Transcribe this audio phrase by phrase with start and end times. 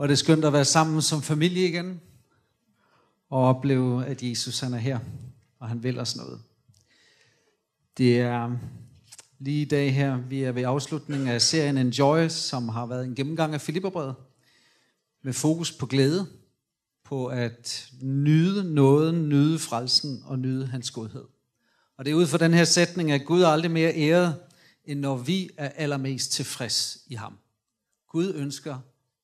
[0.00, 2.00] Og det er skønt at være sammen som familie igen,
[3.30, 4.98] og opleve, at Jesus han er her,
[5.58, 6.40] og han vil os noget.
[7.98, 8.58] Det er um,
[9.38, 13.14] lige i dag her, vi er ved afslutningen af serien Enjoy, som har været en
[13.14, 14.14] gennemgang af Filipperbrevet,
[15.22, 16.26] med fokus på glæde,
[17.04, 21.24] på at nyde nåden, nyde frelsen og nyde hans godhed.
[21.96, 24.36] Og det er ud fra den her sætning, at Gud er aldrig mere æret,
[24.84, 27.38] end når vi er allermest tilfreds i ham.
[28.08, 28.78] Gud ønsker,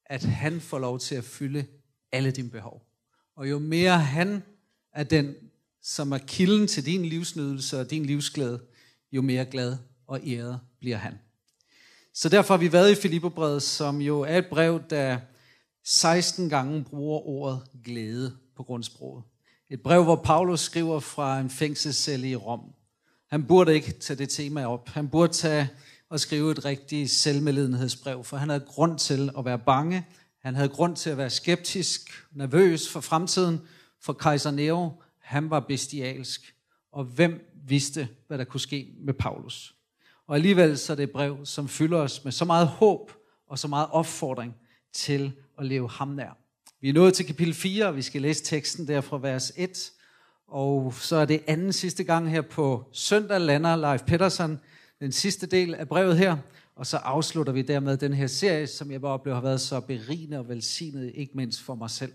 [0.07, 1.66] at han får lov til at fylde
[2.12, 2.83] alle dine behov.
[3.37, 4.42] Og jo mere han
[4.92, 5.34] er den,
[5.82, 8.60] som er kilden til din livsnydelse og din livsglæde,
[9.12, 11.19] jo mere glad og æret bliver han.
[12.15, 15.19] Så derfor har vi været i Filipperbrevet, som jo er et brev, der
[15.84, 19.24] 16 gange bruger ordet glæde på grundsproget.
[19.70, 22.60] Et brev, hvor Paulus skriver fra en fængselscelle i Rom.
[23.30, 24.88] Han burde ikke tage det tema op.
[24.88, 25.68] Han burde tage
[26.10, 30.06] og skrive et rigtigt selvmedlidenhedsbrev, for han havde grund til at være bange.
[30.42, 33.60] Han havde grund til at være skeptisk, nervøs for fremtiden,
[34.01, 35.02] for kejser Nero.
[35.18, 36.54] Han var bestialsk.
[36.93, 39.74] Og hvem vidste, hvad der kunne ske med Paulus?
[40.27, 43.12] Og alligevel så er det et brev, som fylder os med så meget håb
[43.49, 44.54] og så meget opfordring
[44.93, 46.37] til at leve ham nær.
[46.80, 49.93] Vi er nået til kapitel 4, og vi skal læse teksten der fra vers 1.
[50.49, 54.59] Og så er det anden sidste gang her på søndag, lander Leif Pedersen
[55.01, 56.37] den sidste del af brevet her.
[56.77, 59.80] Og så afslutter vi dermed den her serie, som jeg bare oplever har været så
[59.80, 62.13] berigende og velsignet, ikke mindst for mig selv.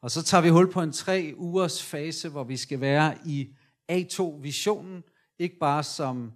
[0.00, 3.48] Og så tager vi hul på en tre ugers fase, hvor vi skal være i
[3.92, 5.02] A2-visionen,
[5.38, 6.32] ikke bare som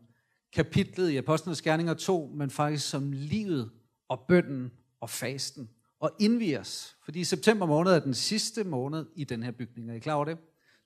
[0.53, 3.71] kapitlet i Apostlenes Gerninger 2, men faktisk som livet
[4.09, 4.71] og bønden
[5.01, 5.71] og fasten.
[6.01, 9.91] Og indvige os, fordi september måned er den sidste måned i den her bygning.
[9.91, 10.39] Er I klar over det?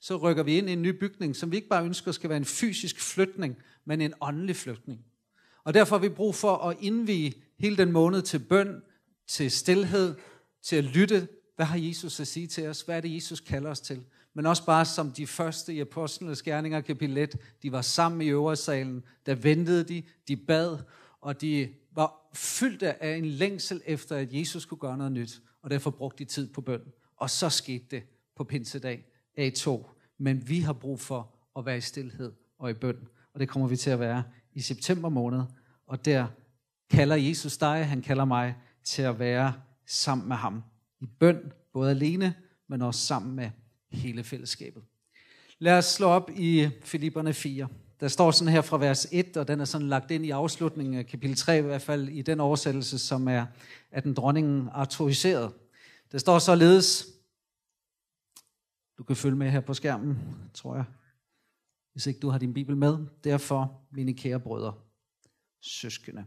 [0.05, 2.37] Så rykker vi ind i en ny bygning, som vi ikke bare ønsker skal være
[2.37, 5.05] en fysisk flytning, men en åndelig flytning.
[5.65, 8.83] Og derfor har vi brug for at indvige hele den måned til bøn,
[9.27, 10.15] til stillhed,
[10.63, 11.29] til at lytte.
[11.57, 12.81] Hvad har Jesus at sige til os?
[12.83, 14.05] Hvad er det, Jesus kalder os til?
[14.35, 18.29] Men også bare som de første i Apostlenes Gerninger kapitel 1, de var sammen i
[18.29, 20.79] øversalen, der ventede de, de bad,
[21.21, 25.71] og de var fyldt af en længsel efter, at Jesus skulle gøre noget nyt, og
[25.71, 26.83] derfor brugte de tid på bøn.
[27.17, 28.03] Og så skete det
[28.37, 29.05] på pinsedag
[29.39, 29.94] A2.
[30.19, 32.97] Men vi har brug for at være i stillhed og i bøn,
[33.35, 35.43] og det kommer vi til at være i september måned,
[35.87, 36.27] og der
[36.91, 39.53] kalder Jesus dig, han kalder mig til at være
[39.87, 40.63] sammen med ham.
[41.01, 42.35] I bøn, både alene,
[42.69, 43.51] men også sammen med
[43.91, 44.83] hele fællesskabet.
[45.59, 47.69] Lad os slå op i Filipperne 4.
[48.01, 50.95] Der står sådan her fra vers 1, og den er sådan lagt ind i afslutningen
[50.95, 53.47] af kapitel 3, i hvert fald i den oversættelse, som er
[53.93, 55.53] af den dronningen autoriseret.
[56.13, 57.07] Der står således,
[58.99, 60.19] du kan følge med her på skærmen,
[60.55, 60.85] tror jeg,
[61.93, 62.99] hvis ikke du har din bibel med.
[63.25, 64.75] Derfor, mine kære brødre,
[65.61, 66.25] søskende,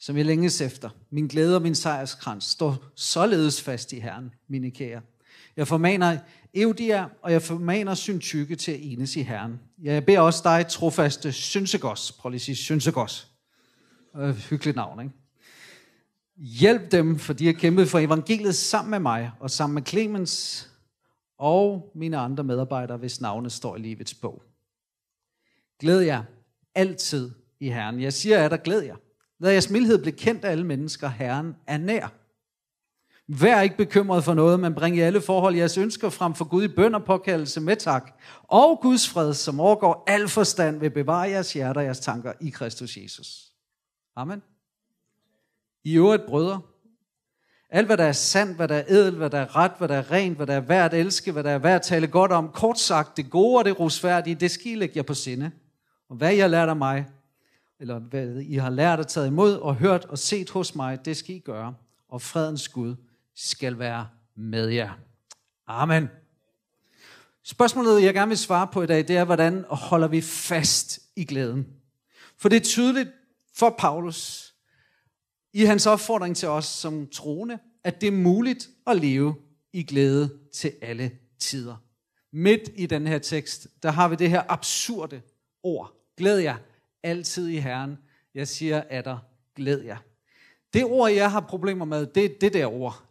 [0.00, 4.70] som jeg længes efter, min glæde og min sejrskrans, står således fast i Herren, mine
[4.70, 5.00] kære.
[5.56, 6.18] Jeg formaner
[6.54, 9.60] Eudia, og jeg formaner Syntykke til at enes i Herren.
[9.82, 12.12] Jeg beder også dig, trofaste Synsegos.
[12.12, 13.32] Prøv lige at sige Synsegos.
[14.16, 15.14] Øh, hyggeligt navn, ikke?
[16.36, 20.68] Hjælp dem, for de har kæmpet for evangeliet sammen med mig, og sammen med Clemens
[21.38, 24.42] og mine andre medarbejdere, hvis navne står i livets bog.
[25.78, 26.22] Glæd jer
[26.74, 27.30] altid
[27.60, 28.00] i Herren.
[28.00, 28.96] Jeg siger at der glæd jer.
[29.38, 31.08] Lad jeres mildhed blive kendt af alle mennesker.
[31.08, 32.08] Herren er nær.
[33.28, 36.64] Vær ikke bekymret for noget, men bring i alle forhold jeres ønsker frem for Gud
[36.64, 38.20] i bøn og påkaldelse med tak.
[38.42, 42.50] Og Guds fred, som overgår al forstand, vil bevare jeres hjerter og jeres tanker i
[42.50, 43.52] Kristus Jesus.
[44.16, 44.42] Amen.
[45.84, 46.60] I øvrigt, brødre,
[47.70, 49.96] alt hvad der er sandt, hvad der er edel, hvad der er ret, hvad der
[49.96, 52.32] er rent, hvad der er værd at elske, hvad der er værd at tale godt
[52.32, 55.50] om, kort sagt, det gode og det rosværdige, det skal I lægge jer på sinde.
[56.08, 57.06] Og hvad I har lært af mig,
[57.80, 61.16] eller hvad I har lært og taget imod og hørt og set hos mig, det
[61.16, 61.74] skal I gøre.
[62.08, 62.96] Og fredens Gud
[63.34, 64.90] skal være med jer.
[65.66, 66.08] Amen.
[67.44, 71.24] Spørgsmålet, jeg gerne vil svare på i dag, det er, hvordan holder vi fast i
[71.24, 71.66] glæden?
[72.38, 73.08] For det er tydeligt
[73.54, 74.45] for Paulus,
[75.56, 79.34] i hans opfordring til os som troende, at det er muligt at leve
[79.72, 81.76] i glæde til alle tider.
[82.32, 85.22] Midt i den her tekst, der har vi det her absurde
[85.62, 85.92] ord.
[86.16, 86.56] Glæd jer
[87.02, 87.98] altid i Herren.
[88.34, 89.18] Jeg siger af der
[89.54, 89.96] glæd jer.
[90.72, 93.02] Det ord, jeg har problemer med, det er det der ord.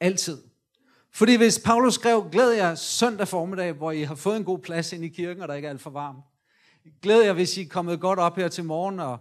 [0.00, 0.38] Altid.
[1.12, 4.92] Fordi hvis Paulus skrev, glæd jer søndag formiddag, hvor I har fået en god plads
[4.92, 6.24] ind i kirken, og der ikke er alt for varmt.
[7.02, 9.18] Glæd jer, hvis I er kommet godt op her til morgen, og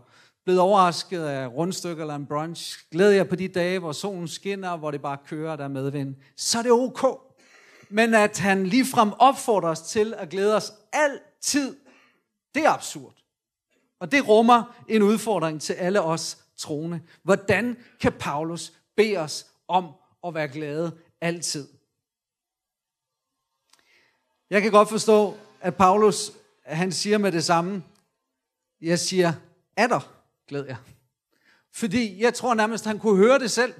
[0.50, 2.90] blevet overrasket af rundstykker eller en brunch.
[2.92, 6.16] Glæder jeg på de dage, hvor solen skinner, hvor det bare kører, der er medvind.
[6.36, 7.22] Så er det ok.
[7.90, 11.78] Men at han ligefrem opfordrer os til at glæde os altid,
[12.56, 13.14] det er absurd.
[14.00, 17.02] Og det rummer en udfordring til alle os troende.
[17.24, 19.86] Hvordan kan Paulus bede os om
[20.28, 21.68] at være glade altid.
[24.50, 26.32] Jeg kan godt forstå, at Paulus
[26.66, 27.84] han siger med det samme.
[28.82, 29.34] Jeg siger,
[29.78, 30.19] er der
[30.50, 30.76] glæd jer.
[31.74, 33.74] Fordi jeg tror nærmest, han kunne høre det selv.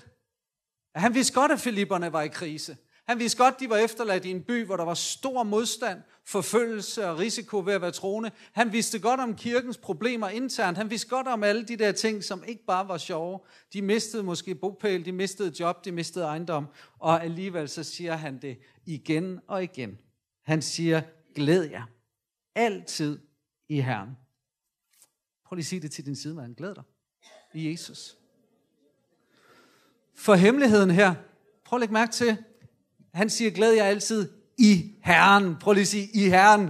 [0.96, 2.78] Han vidste godt, at Filipperne var i krise.
[3.08, 7.08] Han vidste godt, de var efterladt i en by, hvor der var stor modstand, forfølgelse
[7.08, 8.32] og risiko ved at være troende.
[8.52, 10.78] Han vidste godt om kirkens problemer internt.
[10.78, 13.40] Han vidste godt om alle de der ting, som ikke bare var sjove.
[13.74, 16.68] De mistede måske bopæl, de mistede job, de mistede ejendom.
[17.00, 19.98] Og alligevel så siger han det igen og igen.
[20.46, 21.02] Han siger,
[21.36, 21.84] glæd jer.
[22.56, 23.20] Altid
[23.70, 24.10] i Herren.
[25.50, 26.56] Prøv lige at sige det til din sidemand.
[26.56, 26.84] Glæd dig
[27.54, 28.18] i Jesus.
[30.16, 31.16] For hemmeligheden her,
[31.66, 32.38] prøv at lægge mærke til,
[33.14, 35.56] han siger, glæd jer altid i Herren.
[35.56, 36.70] Prøv lige at sige, i Herren.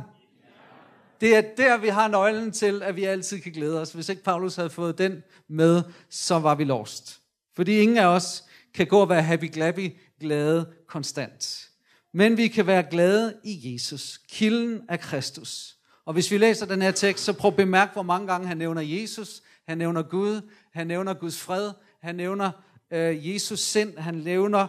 [1.21, 3.91] Det er der, vi har nøglen til, at vi altid kan glæde os.
[3.93, 7.21] Hvis ikke Paulus havde fået den med, så var vi lost.
[7.55, 8.43] Fordi ingen af os
[8.73, 11.69] kan gå og være happy-glappy, glade konstant.
[12.11, 15.78] Men vi kan være glade i Jesus, kilden af Kristus.
[16.09, 18.57] Og hvis vi læser den her tekst, så prøv at bemærke, hvor mange gange han
[18.57, 20.41] nævner Jesus, han nævner Gud,
[20.73, 21.71] han nævner Guds fred,
[22.01, 22.51] han nævner
[22.91, 24.67] øh, Jesus sind, han nævner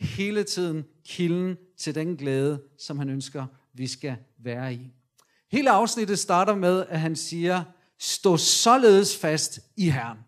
[0.00, 4.80] hele tiden kilden til den glæde, som han ønsker, vi skal være i.
[5.52, 7.62] Hele afsnittet starter med, at han siger,
[7.98, 10.18] stå således fast i Herren.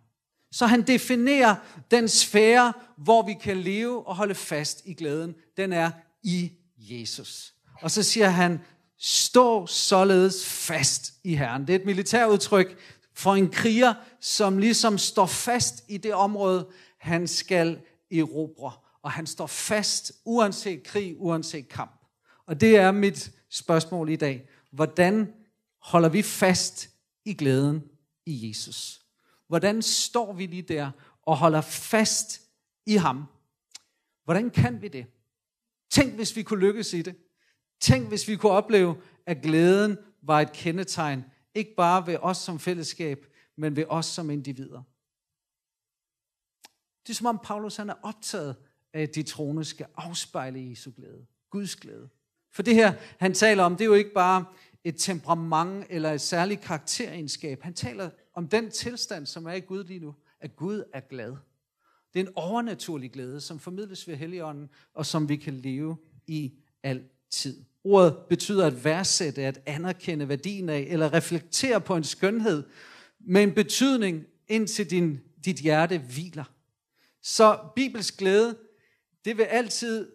[0.53, 1.57] Så han definerer
[1.91, 5.35] den sfære, hvor vi kan leve og holde fast i glæden.
[5.57, 5.91] Den er
[6.23, 7.55] i Jesus.
[7.83, 8.61] Og så siger han,
[9.01, 11.67] stå således fast i Herren.
[11.67, 12.79] Det er et militærudtryk
[13.15, 16.69] for en kriger, som ligesom står fast i det område,
[16.99, 17.81] han skal
[18.11, 22.05] erobre og han står fast, uanset krig, uanset kamp.
[22.47, 24.49] Og det er mit spørgsmål i dag.
[24.71, 25.33] Hvordan
[25.79, 26.91] holder vi fast
[27.25, 27.83] i glæden
[28.27, 29.01] i Jesus?
[29.49, 30.91] Hvordan står vi lige der
[31.23, 32.41] og holder fast
[32.87, 33.25] i ham?
[34.25, 35.07] Hvordan kan vi det?
[35.91, 37.15] Tænk, hvis vi kunne lykkes i det.
[37.81, 38.97] Tænk, hvis vi kunne opleve,
[39.27, 41.25] at glæden var et kendetegn,
[41.55, 44.83] ikke bare ved os som fællesskab, men ved os som individer.
[47.03, 48.57] Det er som om Paulus han er optaget
[48.93, 51.27] at de troende skal afspejle Jesu glæde.
[51.51, 52.09] Guds glæde.
[52.53, 54.45] For det her, han taler om, det er jo ikke bare
[54.85, 57.63] et temperament eller et særligt karakteregenskab.
[57.63, 61.37] Han taler om den tilstand, som er i Gud lige nu, at Gud er glad.
[62.15, 65.97] Det er en overnaturlig glæde, som formidles ved Helligånden, og som vi kan leve
[66.27, 67.65] i altid.
[67.85, 72.65] Ordet betyder at værdsætte, at anerkende værdien af, eller reflektere på en skønhed,
[73.21, 76.45] med en betydning, indtil din, dit hjerte hviler.
[77.23, 78.57] Så Bibels glæde
[79.25, 80.13] det vil altid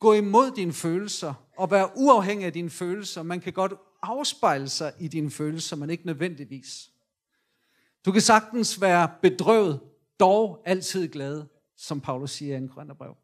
[0.00, 3.22] gå imod dine følelser og være uafhængig af dine følelser.
[3.22, 3.72] Man kan godt
[4.02, 6.90] afspejle sig i dine følelser, men ikke nødvendigvis.
[8.04, 9.80] Du kan sagtens være bedrøvet,
[10.20, 11.42] dog altid glad,
[11.76, 13.16] som Paulus siger i en brev.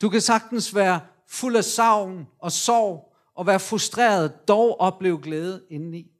[0.00, 5.62] Du kan sagtens være fuld af savn og sorg og være frustreret, dog opleve glæde
[5.70, 6.10] indeni.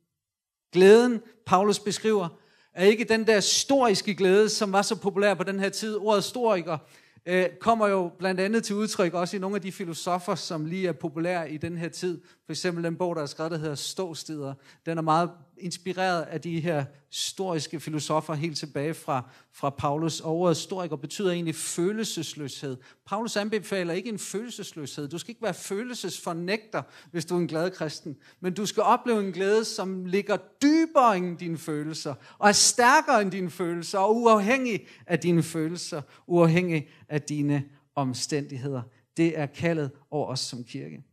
[0.73, 2.29] Glæden, Paulus beskriver,
[2.75, 5.97] er ikke den der historiske glæde, som var så populær på den her tid.
[5.97, 6.79] Ordet historiker
[7.26, 10.88] øh, kommer jo blandt andet til udtryk også i nogle af de filosofer, som lige
[10.88, 12.20] er populære i den her tid.
[12.47, 14.55] For eksempel den bog, der er skrevet, der hedder Ståsteder.
[14.87, 20.20] Den er meget inspireret af de her historiske filosofer helt tilbage fra, fra Paulus.
[20.20, 22.76] Og ordet historiker betyder egentlig følelsesløshed.
[23.06, 25.08] Paulus anbefaler ikke en følelsesløshed.
[25.08, 28.17] Du skal ikke være følelsesfornægter, hvis du er en glad kristen.
[28.41, 33.22] Men du skal opleve en glæde, som ligger dybere end dine følelser, og er stærkere
[33.22, 38.82] end dine følelser, og uafhængig af dine følelser, uafhængig af dine omstændigheder.
[39.17, 41.05] Det er kaldet over os som kirke.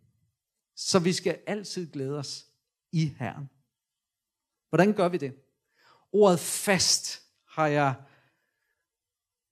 [0.75, 2.45] Så vi skal altid glæde os
[2.91, 3.49] i Herren.
[4.73, 5.33] Hvordan gør vi det?
[6.11, 7.93] Ordet fast har jeg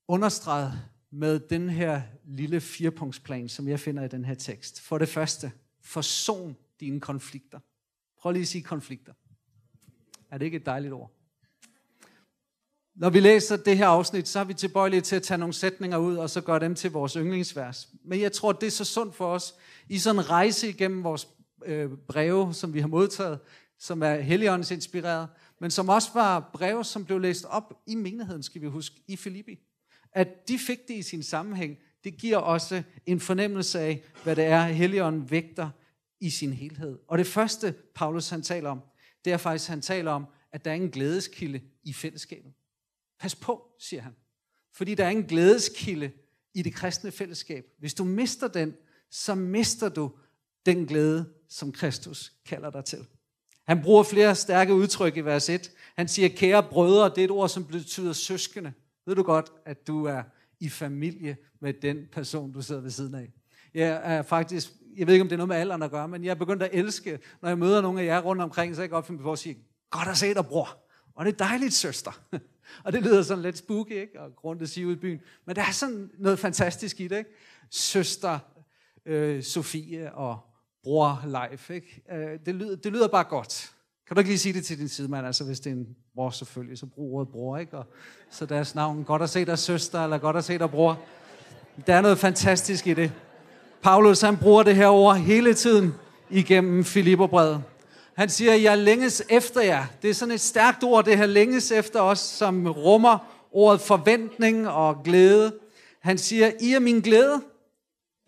[0.08, 0.72] understreget
[1.10, 4.80] med den her lille firepunktsplan, som jeg finder i den her tekst.
[4.80, 7.60] For det første, forson dine konflikter.
[8.20, 9.12] Prøv lige at sige konflikter.
[10.30, 11.10] Er det ikke et dejligt ord?
[12.94, 15.98] Når vi læser det her afsnit, så er vi tilbøjelige til at tage nogle sætninger
[15.98, 17.88] ud, og så gøre dem til vores yndlingsvers.
[18.04, 19.54] Men jeg tror, det er så sundt for os,
[19.88, 21.28] i sådan en rejse igennem vores
[21.64, 23.38] øh, breve, som vi har modtaget,
[23.82, 25.28] som er Helligåndens inspireret,
[25.60, 29.16] men som også var breve, som blev læst op i menigheden, skal vi huske, i
[29.16, 29.58] Filippi.
[30.12, 34.44] At de fik det i sin sammenhæng, det giver også en fornemmelse af, hvad det
[34.44, 35.70] er, Helligånden vægter
[36.20, 36.98] i sin helhed.
[37.08, 38.80] Og det første, Paulus han taler om,
[39.24, 42.52] det er faktisk, han taler om, at der er en glædeskilde i fællesskabet.
[43.20, 44.14] Pas på, siger han.
[44.74, 46.10] Fordi der er en glædeskilde
[46.54, 47.64] i det kristne fællesskab.
[47.78, 48.74] Hvis du mister den,
[49.10, 50.12] så mister du
[50.66, 53.06] den glæde, som Kristus kalder dig til.
[53.66, 55.70] Han bruger flere stærke udtryk i vers 1.
[55.96, 58.72] Han siger, kære brødre, det er et ord, som betyder søskende.
[59.06, 60.22] Ved du godt, at du er
[60.60, 63.32] i familie med den person, du sidder ved siden af.
[63.74, 66.24] Jeg er faktisk, jeg ved ikke, om det er noget med alderen at gøre, men
[66.24, 68.88] jeg er begyndt at elske, når jeg møder nogle af jer rundt omkring, så jeg
[68.88, 69.58] kan opfinde finde på at sige,
[69.90, 70.78] godt at se dig, bror.
[71.14, 72.20] Og det er dejligt, søster.
[72.84, 74.20] og det lyder sådan lidt spooky, ikke?
[74.20, 75.20] Og grund at sige ud i byen.
[75.46, 77.30] Men der er sådan noget fantastisk i det, ikke?
[77.70, 78.38] Søster
[79.06, 80.38] øh, Sofie og
[80.82, 82.02] bror Leif, ikke?
[82.12, 83.72] Øh, det, lyder, det lyder bare godt.
[84.06, 85.26] Kan du ikke lige sige det til din sidemand?
[85.26, 87.78] Altså hvis det er en bror selvfølgelig, så brug ordet bror, ikke?
[87.78, 87.86] Og,
[88.30, 90.98] så deres navn, godt at se dig søster, eller godt at se dig bror.
[91.86, 93.12] Der er noget fantastisk i det.
[93.82, 95.94] Paulus han bruger det her ord hele tiden
[96.30, 97.62] igennem Filipperbrevet.
[98.14, 99.84] Han siger, jeg længes efter jer.
[100.02, 103.18] Det er sådan et stærkt ord, det her længes efter os, som rummer
[103.52, 105.52] ordet forventning og glæde.
[106.00, 107.42] Han siger, I er min glæde.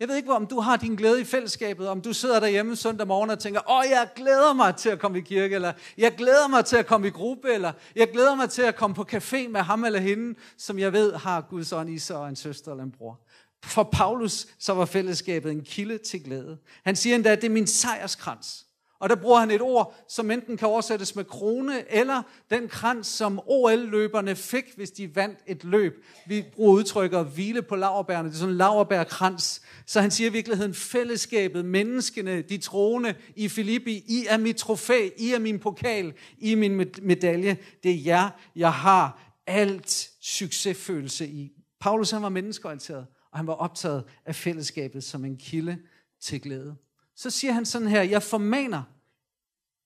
[0.05, 3.07] Jeg ved ikke, om du har din glæde i fællesskabet, om du sidder derhjemme søndag
[3.07, 6.47] morgen og tænker, åh, jeg glæder mig til at komme i kirke, eller jeg glæder
[6.47, 9.47] mig til at komme i gruppe, eller jeg glæder mig til at komme på café
[9.47, 12.71] med ham eller hende, som jeg ved har Guds ånd i sig og en søster
[12.71, 13.19] eller en bror.
[13.63, 16.57] For Paulus så var fællesskabet en kilde til glæde.
[16.83, 18.64] Han siger endda, at det er min sejrskrans.
[19.05, 23.07] Og der bruger han et ord, som enten kan oversættes med krone, eller den krans,
[23.07, 26.05] som OL-løberne fik, hvis de vandt et løb.
[26.27, 28.29] Vi bruger udtrykket at hvile på laverbærene.
[28.29, 29.61] Det er sådan en laverbærkrans.
[29.85, 35.09] Så han siger i virkeligheden, fællesskabet, menneskene, de troende i Filippi, I er mit trofæ,
[35.17, 37.57] I er min pokal, I er min medalje.
[37.83, 41.51] Det er jer, jeg har alt succesfølelse i.
[41.79, 45.77] Paulus han var menneskeorienteret og han var optaget af fællesskabet som en kilde
[46.21, 46.75] til glæde.
[47.15, 48.94] Så siger han sådan her, jeg formaner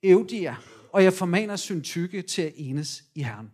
[0.03, 0.55] Eudia,
[0.93, 3.51] og jeg formaner syntykke til at enes i Herren.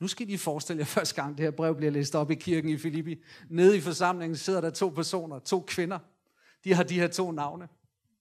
[0.00, 2.70] Nu skal I forestille jer første gang, det her brev bliver læst op i kirken
[2.70, 3.22] i Filippi.
[3.50, 5.98] Nede i forsamlingen sidder der to personer, to kvinder.
[6.64, 7.68] De har de her to navne.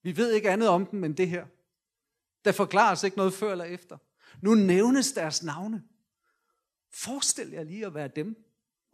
[0.04, 1.46] Vi ved ikke andet om dem end det her.
[2.46, 3.98] Der forklares ikke noget før eller efter.
[4.42, 5.84] Nu nævnes deres navne.
[6.94, 8.48] Forestil jer lige at være dem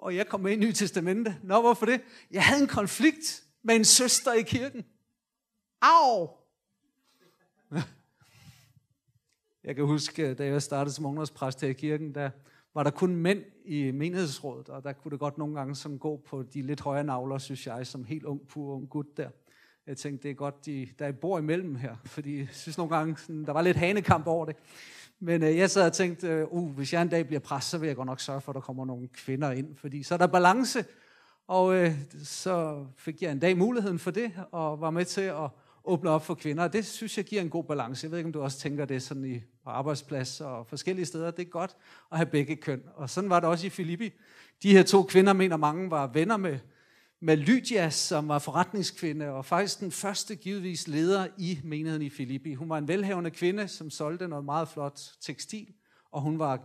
[0.04, 1.40] og jeg kom med i Nye Testamente.
[1.44, 2.02] Nå, hvorfor det?
[2.32, 4.86] Jeg havde en konflikt med en søster i kirken.
[5.82, 6.30] Au!
[9.63, 12.29] Jeg kan huske, øh, da jeg startede som ungdomspræst her i kirken, der
[12.74, 16.22] var der kun mænd i menighedsrådet, og der kunne det godt nogle gange sådan gå
[16.25, 19.29] på de lidt højere navler, synes jeg, som helt ung, pur ung gut der.
[19.88, 22.77] Jeg tænkte, det er godt, de, der er et bord imellem her, fordi jeg synes
[22.77, 24.55] nogle gange, sådan, der var lidt hanekamp over det.
[25.20, 27.77] Men øh, jeg sad og tænkte, øh, uh, hvis jeg en dag bliver præst, så
[27.77, 30.17] vil jeg godt nok sørge for, at der kommer nogle kvinder ind, fordi så er
[30.17, 30.86] der balance.
[31.48, 31.91] Og øh,
[32.24, 35.50] så fik jeg en dag muligheden for det, og var med til at
[35.86, 36.63] åbner op for kvinder.
[36.63, 38.06] Og det synes jeg giver en god balance.
[38.06, 41.32] Jeg ved ikke, om du også tænker det sådan i arbejdsplads og forskellige steder.
[41.32, 41.75] Det er godt
[42.12, 42.84] at have begge køn.
[42.96, 44.13] Og sådan var det også i Filippi.
[44.63, 46.60] De her to kvinder, mener mange, var venner med
[47.25, 52.54] med Lydia, som var forretningskvinde, og faktisk den første givetvis leder i menigheden i Filippi.
[52.54, 55.68] Hun var en velhavende kvinde, som solgte noget meget flot tekstil,
[56.12, 56.60] og hun var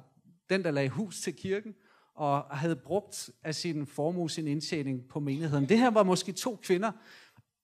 [0.50, 1.74] den, der lagde hus til kirken,
[2.14, 5.68] og havde brugt af sin formue, sin indtjening på menigheden.
[5.68, 6.92] Det her var måske to kvinder,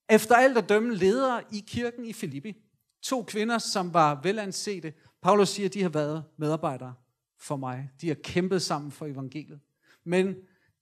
[0.09, 2.55] efter alt at dømme ledere i kirken i Filippi.
[3.03, 4.93] To kvinder, som var velansete.
[5.21, 6.93] Paulus siger, at de har været medarbejdere
[7.39, 7.89] for mig.
[8.01, 9.59] De har kæmpet sammen for evangeliet.
[10.03, 10.35] Men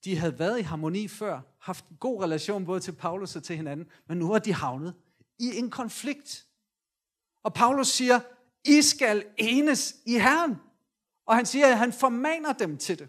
[0.04, 3.56] de havde været i harmoni før, haft en god relation både til Paulus og til
[3.56, 4.94] hinanden, men nu er de havnet
[5.38, 6.46] i en konflikt.
[7.42, 8.20] Og Paulus siger,
[8.64, 10.56] I skal enes i Herren.
[11.26, 13.08] Og han siger, at han formaner dem til det.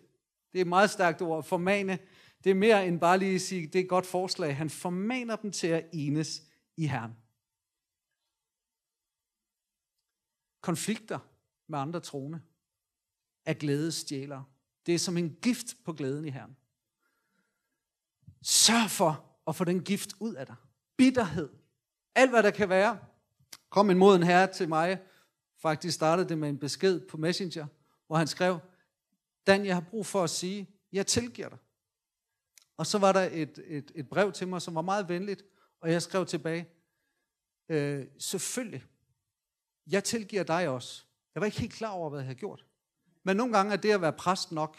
[0.51, 1.99] Det er et meget stærkt ord, formane.
[2.45, 4.57] Det er mere end bare lige at sige, det er et godt forslag.
[4.57, 6.43] Han formaner dem til at enes
[6.77, 7.11] i Herren.
[10.61, 11.19] Konflikter
[11.67, 12.41] med andre troende
[13.45, 14.45] er glædesstjælere.
[14.85, 16.57] Det er som en gift på glæden i Herren.
[18.41, 20.55] Sørg for at få den gift ud af dig.
[20.97, 21.49] Bitterhed.
[22.15, 22.99] Alt hvad der kan være.
[23.69, 25.01] Kom en moden herre til mig.
[25.57, 27.67] Faktisk startede det med en besked på Messenger,
[28.07, 28.59] hvor han skrev,
[29.47, 31.57] Dan, jeg har brug for at sige, jeg tilgiver dig.
[32.77, 35.43] Og så var der et, et, et brev til mig, som var meget venligt,
[35.81, 36.69] og jeg skrev tilbage,
[37.69, 38.83] øh, selvfølgelig,
[39.87, 41.03] jeg tilgiver dig også.
[41.35, 42.65] Jeg var ikke helt klar over, hvad jeg havde gjort.
[43.23, 44.77] Men nogle gange er det at være præst nok.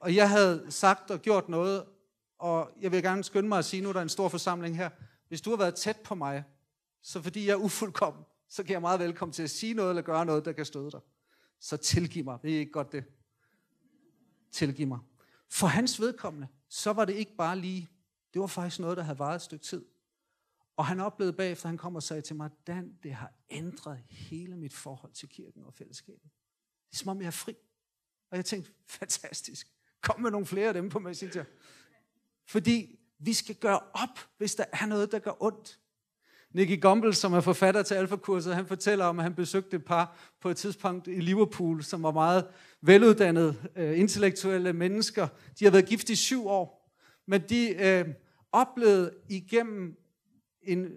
[0.00, 1.84] Og jeg havde sagt og gjort noget,
[2.38, 4.90] og jeg vil gerne skynde mig at sige, nu er der en stor forsamling her,
[5.28, 6.44] hvis du har været tæt på mig,
[7.02, 10.02] så fordi jeg er ufuldkommen, så kan jeg meget velkommen til at sige noget eller
[10.02, 11.00] gøre noget, der kan støde dig.
[11.60, 12.38] Så tilgiv mig.
[12.42, 13.04] Det er ikke godt det.
[14.52, 14.98] Tilgiv mig.
[15.52, 17.88] For hans vedkommende, så var det ikke bare lige,
[18.34, 19.84] det var faktisk noget, der havde varet et stykke tid.
[20.76, 24.56] Og han oplevede bagefter, han kom og sagde til mig, Dan, det har ændret hele
[24.56, 26.30] mit forhold til kirken og fællesskabet.
[26.90, 27.56] Det er som om jeg er fri.
[28.30, 29.72] Og jeg tænkte, fantastisk.
[30.00, 31.44] Kom med nogle flere af dem på Messenger.
[32.46, 35.80] Fordi vi skal gøre op, hvis der er noget, der gør ondt.
[36.54, 40.16] Nicky Gumbel, som er forfatter til Alfa-kurset, han fortæller om, at han besøgte et par
[40.40, 42.44] på et tidspunkt i Liverpool, som var meget
[42.80, 45.28] veluddannede, øh, intellektuelle mennesker.
[45.58, 46.92] De har været gift i syv år,
[47.26, 48.04] men de øh,
[48.52, 49.96] oplevede igennem
[50.62, 50.88] en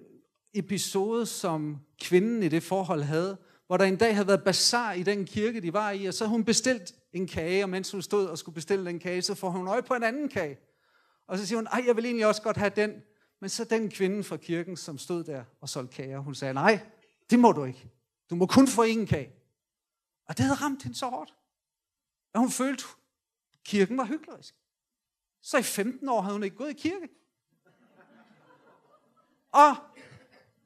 [0.53, 5.03] episode, som kvinden i det forhold havde, hvor der en dag havde været bazar i
[5.03, 8.01] den kirke, de var i, og så havde hun bestilt en kage, og mens hun
[8.01, 10.57] stod og skulle bestille den kage, så får hun øje på en anden kage.
[11.27, 12.91] Og så siger hun, ej, jeg vil egentlig også godt have den.
[13.45, 16.79] Men så den kvinde fra kirken, som stod der og solgte kager, hun sagde, nej,
[17.29, 17.91] det må du ikke.
[18.29, 19.33] Du må kun få en kage.
[20.27, 21.33] Og det havde ramt hende så hårdt.
[22.33, 22.83] at hun følte,
[23.53, 24.33] at kirken var hyggelig.
[25.41, 27.09] Så i 15 år havde hun ikke gået i kirke.
[29.51, 29.75] Og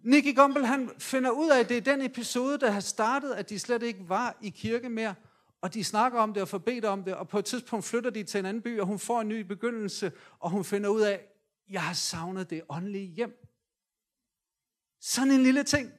[0.03, 3.49] Nicky Gumbel, han finder ud af, at det er den episode, der har startet, at
[3.49, 5.15] de slet ikke var i kirke mere.
[5.61, 8.23] Og de snakker om det og får om det, og på et tidspunkt flytter de
[8.23, 11.25] til en anden by, og hun får en ny begyndelse, og hun finder ud af,
[11.69, 13.45] jeg har savnet det åndelige hjem.
[15.01, 15.91] Sådan en lille ting.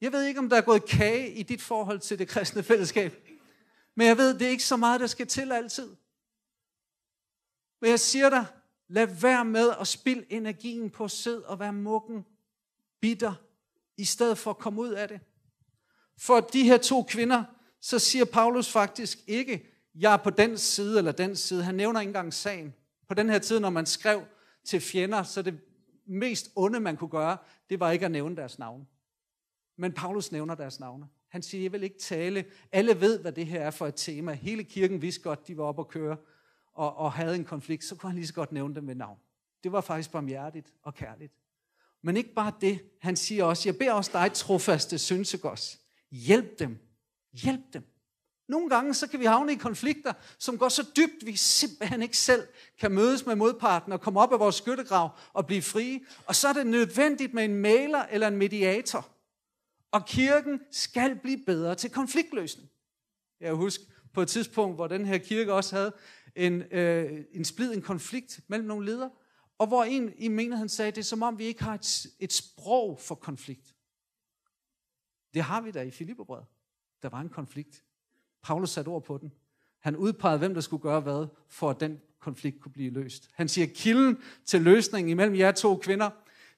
[0.00, 3.28] Jeg ved ikke, om der er gået kage i dit forhold til det kristne fællesskab.
[3.94, 5.96] Men jeg ved, det er ikke så meget, der skal til altid.
[7.80, 8.46] Men jeg siger dig,
[8.88, 12.24] lad være med at spille energien på sæd og være mukken,
[13.00, 13.34] bitter,
[13.96, 15.20] i stedet for at komme ud af det.
[16.18, 17.44] For de her to kvinder,
[17.80, 21.64] så siger Paulus faktisk ikke, jeg er på den side eller den side.
[21.64, 22.74] Han nævner ikke engang sagen.
[23.14, 24.24] På den her tid, når man skrev
[24.64, 25.60] til fjender, så det
[26.06, 27.36] mest onde, man kunne gøre,
[27.70, 28.88] det var ikke at nævne deres navn.
[29.76, 31.06] Men Paulus nævner deres navne.
[31.28, 32.44] Han siger, jeg vil ikke tale.
[32.72, 34.32] Alle ved, hvad det her er for et tema.
[34.32, 36.16] Hele kirken vidste godt, de var oppe at køre
[36.72, 37.84] og, og havde en konflikt.
[37.84, 39.18] Så kunne han lige så godt nævne dem ved navn.
[39.64, 41.32] Det var faktisk barmhjertigt og kærligt.
[42.02, 42.80] Men ikke bare det.
[43.00, 45.80] Han siger også, jeg beder også dig, trofaste synsegås.
[46.10, 46.78] Hjælp dem.
[47.32, 47.82] Hjælp dem.
[48.48, 52.16] Nogle gange så kan vi havne i konflikter, som går så dybt, vi simpelthen ikke
[52.16, 52.46] selv
[52.80, 56.00] kan mødes med modparten og komme op af vores skyttegrav og blive frie.
[56.26, 59.08] Og så er det nødvendigt med en maler eller en mediator.
[59.90, 62.70] Og kirken skal blive bedre til konfliktløsning.
[63.40, 65.92] Jeg husker på et tidspunkt, hvor den her kirke også havde
[66.36, 69.10] en, øh, en splid, en konflikt mellem nogle ledere,
[69.58, 72.32] og hvor en i menigheden sagde, det er som om vi ikke har et, et
[72.32, 73.74] sprog for konflikt.
[75.34, 76.46] Det har vi da i Filipperbrevet.
[77.02, 77.84] Der var en konflikt.
[78.44, 79.32] Paulus satte ord på den.
[79.80, 83.28] Han udpegede, hvem der skulle gøre hvad, for at den konflikt kunne blive løst.
[83.34, 86.10] Han siger, kilden til løsningen imellem jer to kvinder,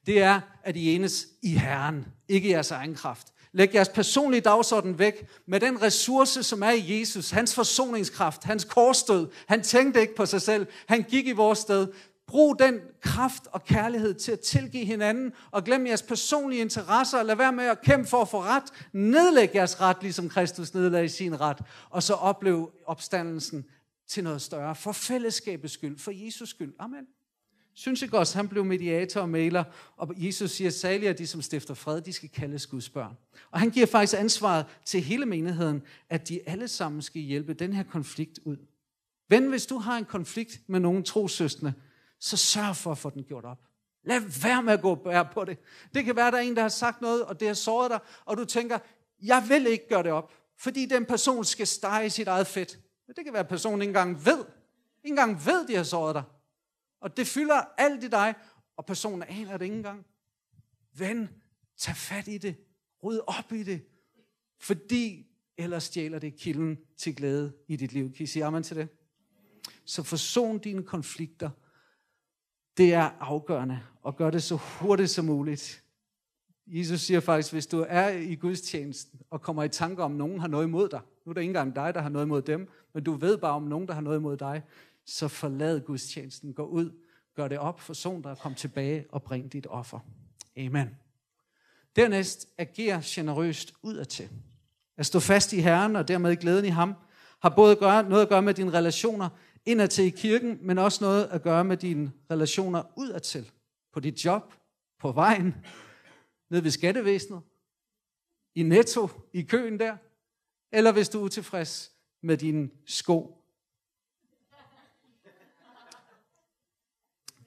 [0.07, 3.33] det er, at I enes i Herren, ikke i jeres egen kraft.
[3.53, 8.64] Læg jeres personlige dagsorden væk med den ressource, som er i Jesus, hans forsoningskraft, hans
[8.64, 9.29] korsstød.
[9.46, 11.88] Han tænkte ikke på sig selv, han gik i vores sted.
[12.27, 17.27] Brug den kraft og kærlighed til at tilgive hinanden, og glem jeres personlige interesser, og
[17.27, 18.65] lad være med at kæmpe for at få ret.
[18.93, 21.59] Nedlæg jeres ret, ligesom Kristus nedlagde sin ret,
[21.91, 23.65] og så oplev opstandelsen
[24.09, 26.73] til noget større, for fællesskabets skyld, for Jesus skyld.
[26.79, 27.07] Amen.
[27.75, 29.65] Synes ikke også, han blev mediator og maler,
[29.97, 33.17] og Jesus siger, særligt de, som stifter fred, de skal kaldes Guds børn.
[33.51, 37.73] Og han giver faktisk ansvaret til hele menigheden, at de alle sammen skal hjælpe den
[37.73, 38.57] her konflikt ud.
[39.29, 41.73] Ven, hvis du har en konflikt med nogle trosøstende,
[42.27, 43.59] så sørg for at få den gjort op.
[44.05, 45.59] Lad være med at gå bære på det.
[45.95, 47.91] Det kan være, at der er en, der har sagt noget, og det har såret
[47.91, 48.79] dig, og du tænker,
[49.23, 52.79] jeg vil ikke gøre det op, fordi den person skal stege sit eget fedt.
[53.07, 54.45] Men det kan være, at personen ikke engang ved.
[55.05, 56.23] Ikke engang ved, de har såret dig.
[57.01, 58.35] Og det fylder alt i dig,
[58.77, 60.07] og personen aner det ikke engang.
[60.95, 61.29] Ven,
[61.77, 62.57] tag fat i det.
[63.03, 63.83] Ryd op i det.
[64.61, 68.12] Fordi ellers stjæler det kilden til glæde i dit liv.
[68.12, 68.89] Kan I sige amen til det?
[69.85, 71.51] Så forson dine konflikter
[72.77, 75.83] det er afgørende at gøre det så hurtigt som muligt.
[76.67, 80.19] Jesus siger faktisk, hvis du er i Guds tjenesten og kommer i tanke om, at
[80.19, 82.43] nogen har noget imod dig, nu er det ikke engang dig, der har noget imod
[82.43, 84.62] dem, men du ved bare om nogen, der har noget imod dig,
[85.07, 86.53] så forlad Guds tjenesten.
[86.53, 86.91] Gå ud,
[87.37, 89.99] gør det op, forson dig kom tilbage og bring dit offer.
[90.57, 90.91] Amen.
[91.97, 94.29] Dernæst ager generøst udadtil.
[94.97, 96.95] At stå fast i Herren og dermed glæden i ham,
[97.43, 99.29] har både noget at gøre med dine relationer
[99.67, 103.51] indadtil i kirken, men også noget at gøre med dine relationer udadtil.
[103.93, 104.55] På dit job,
[104.99, 105.55] på vejen,
[106.51, 107.41] ned ved skattevæsenet,
[108.55, 109.97] i netto, i køen der,
[110.73, 113.43] eller hvis du er utilfreds med dine sko.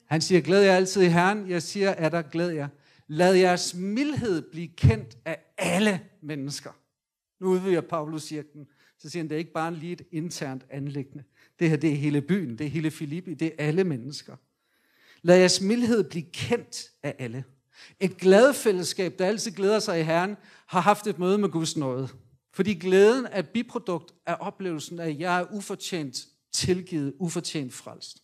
[0.04, 1.50] Han siger, glæd jer altid i Herren.
[1.50, 2.68] Jeg siger, er der glæd jer.
[3.06, 6.70] Lad jeres mildhed blive kendt af alle mennesker.
[7.40, 8.68] Nu udvider Paulus cirklen.
[8.98, 11.24] Så siger han, det er ikke bare lige et internt anlæggende.
[11.60, 14.36] Det her, det er hele byen, det er hele Filippi, det er alle mennesker.
[15.22, 17.44] Lad jeres mildhed blive kendt af alle.
[18.00, 21.76] Et glad fællesskab, der altid glæder sig i Herren, har haft et møde med Guds
[21.76, 22.08] nåde.
[22.52, 28.18] Fordi glæden er biprodukt af oplevelsen af, at jeg er ufortjent tilgivet, ufortjent frelst.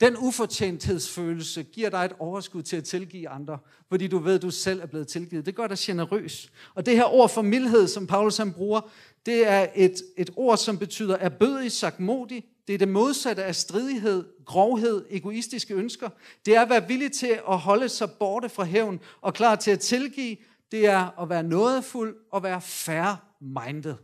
[0.00, 4.50] Den ufortjenthedsfølelse giver dig et overskud til at tilgive andre, fordi du ved, at du
[4.50, 5.46] selv er blevet tilgivet.
[5.46, 6.50] Det gør dig generøs.
[6.74, 8.80] Og det her ord for mildhed, som Paulus han bruger,
[9.26, 14.24] det er et, et ord, som betyder erbødig, sagmodig, det er det modsatte af stridighed,
[14.44, 16.08] grovhed, egoistiske ønsker.
[16.46, 19.70] Det er at være villig til at holde sig borte fra hævn og klar til
[19.70, 20.36] at tilgive.
[20.72, 23.94] Det er at være nådefuld og være fair-minded.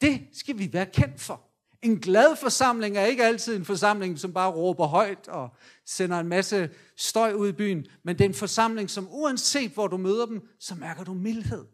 [0.00, 1.40] Det skal vi være kendt for.
[1.82, 5.48] En glad forsamling er ikke altid en forsamling, som bare råber højt og
[5.86, 9.86] sender en masse støj ud i byen, men det er en forsamling, som uanset hvor
[9.86, 11.64] du møder dem, så mærker du mildhed.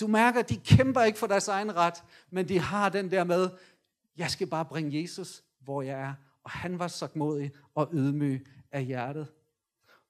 [0.00, 1.94] Du mærker, at de kæmper ikke for deres egen ret,
[2.30, 3.48] men de har den der med,
[4.18, 6.14] jeg skal bare bringe Jesus, hvor jeg er.
[6.44, 9.28] Og han var så modig og ydmyg af hjertet.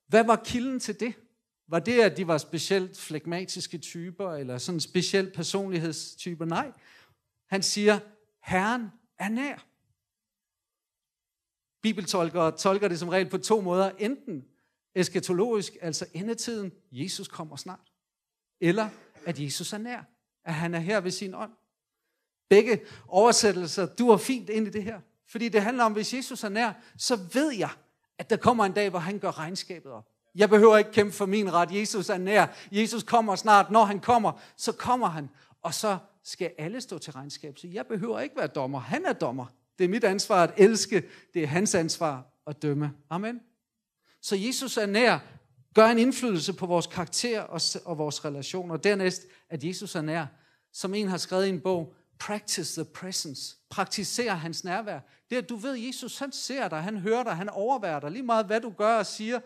[0.07, 1.15] Hvad var kilden til det?
[1.69, 6.45] Var det, at de var specielt flegmatiske typer, eller sådan specielt personlighedstyper?
[6.45, 6.73] Nej.
[7.47, 7.99] Han siger,
[8.43, 9.67] Herren er nær.
[11.83, 13.91] Bibeltolkere tolker det som regel på to måder.
[13.99, 14.45] Enten
[14.95, 17.93] eskatologisk, altså endetiden, Jesus kommer snart.
[18.61, 18.89] Eller
[19.27, 20.03] at Jesus er nær,
[20.45, 21.53] at han er her ved sin ånd.
[22.49, 25.01] Begge oversættelser duer fint ind i det her.
[25.27, 27.71] Fordi det handler om, hvis Jesus er nær, så ved jeg,
[28.19, 30.05] at der kommer en dag, hvor han gør regnskabet op.
[30.35, 31.75] Jeg behøver ikke kæmpe for min ret.
[31.75, 32.47] Jesus er nær.
[32.73, 33.71] Jesus kommer snart.
[33.71, 35.29] Når han kommer, så kommer han.
[35.63, 37.59] Og så skal alle stå til regnskab.
[37.59, 38.81] Så jeg behøver ikke være dommer.
[38.81, 39.47] Han er dommer.
[39.79, 41.03] Det er mit ansvar at elske.
[41.35, 42.93] Det er hans ansvar at dømme.
[43.11, 43.41] Amen.
[44.23, 45.19] Så Jesus er nær,
[45.75, 48.77] gør en indflydelse på vores karakter og, og vores relationer.
[48.77, 50.27] Dernæst, at Jesus er nær.
[50.73, 53.57] Som en har skrevet i en bog, practice the presence.
[53.71, 55.01] Praktiser hans nærvær.
[55.31, 58.11] Det at du ved, at Jesus han ser dig, han hører dig, han overværer dig.
[58.11, 59.41] Lige meget hvad du gør og siger,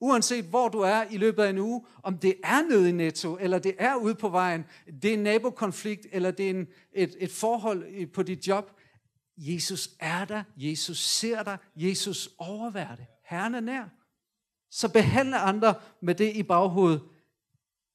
[0.00, 3.36] uanset hvor du er i løbet af en uge, om det er nede i Netto,
[3.36, 4.64] eller det er ude på vejen,
[5.02, 8.70] det er en nabokonflikt, eller det er en, et, et forhold på dit job.
[9.36, 13.06] Jesus er der, Jesus ser dig, Jesus overværer det.
[13.24, 13.84] Herren er nær.
[14.70, 17.02] Så behandle andre med det i baghovedet.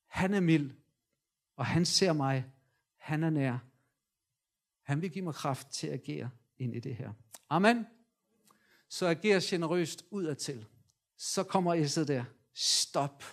[0.07, 0.71] Han er mild,
[1.57, 2.45] og han ser mig.
[2.97, 3.57] Han er nær.
[4.83, 7.13] Han vil give mig kraft til at agere ind i det her.
[7.49, 7.85] Amen.
[8.89, 10.65] Så ager generøst udadtil
[11.17, 12.23] så kommer S'et der.
[12.53, 13.23] Stop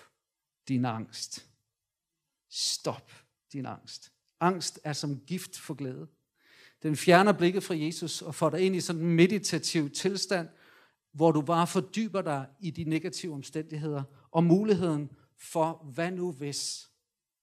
[0.68, 1.46] din angst.
[2.50, 3.12] Stop
[3.52, 4.12] din angst.
[4.40, 6.08] Angst er som gift for glæde.
[6.82, 10.48] Den fjerner blikket fra Jesus og får dig ind i sådan en meditativ tilstand,
[11.12, 16.89] hvor du bare fordyber dig i de negative omstændigheder og muligheden for, hvad nu hvis?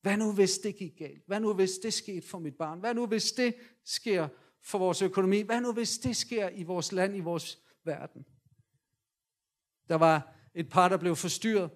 [0.07, 1.23] Hvad nu hvis det gik galt?
[1.27, 2.79] Hvad nu hvis det skete for mit barn?
[2.79, 4.27] Hvad nu hvis det sker
[4.61, 5.41] for vores økonomi?
[5.41, 8.25] Hvad nu hvis det sker i vores land, i vores verden?
[9.89, 11.69] Der var et par, der blev forstyrret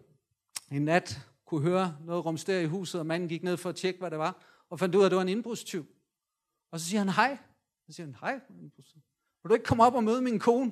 [0.71, 3.99] en nat, kunne høre noget rumster i huset, og manden gik ned for at tjekke,
[3.99, 5.85] hvad det var, og fandt ud af, at det var en indbrudstyv.
[6.71, 7.37] Og så siger han, hej.
[7.87, 8.39] Så siger han, hej,
[9.43, 10.71] Vil du ikke komme op og møde min kone?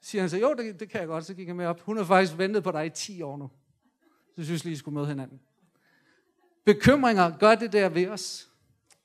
[0.00, 1.24] Så siger han så, jo, det, det kan jeg godt.
[1.24, 1.80] Så gik han med op.
[1.80, 3.50] Hun har faktisk ventet på dig i 10 år nu.
[4.36, 5.40] Så synes lige, I skulle møde hinanden.
[6.66, 8.48] Bekymringer gør det der ved os,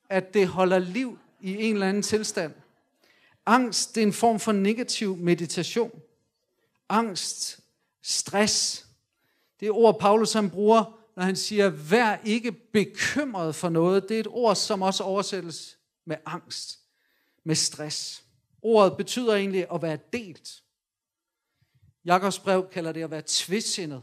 [0.08, 2.54] at det holder liv i en eller anden tilstand.
[3.46, 6.00] Angst, det er en form for negativ meditation.
[6.88, 7.60] Angst
[8.02, 8.86] stress.
[9.60, 14.08] Det er ord, Paulus han bruger, når han siger, vær ikke bekymret for noget.
[14.08, 16.78] Det er et ord, som også oversættes med angst,
[17.44, 18.24] med stress.
[18.62, 20.62] Ordet betyder egentlig at være delt.
[22.04, 24.02] Jakobs brev kalder det at være tvidsindet,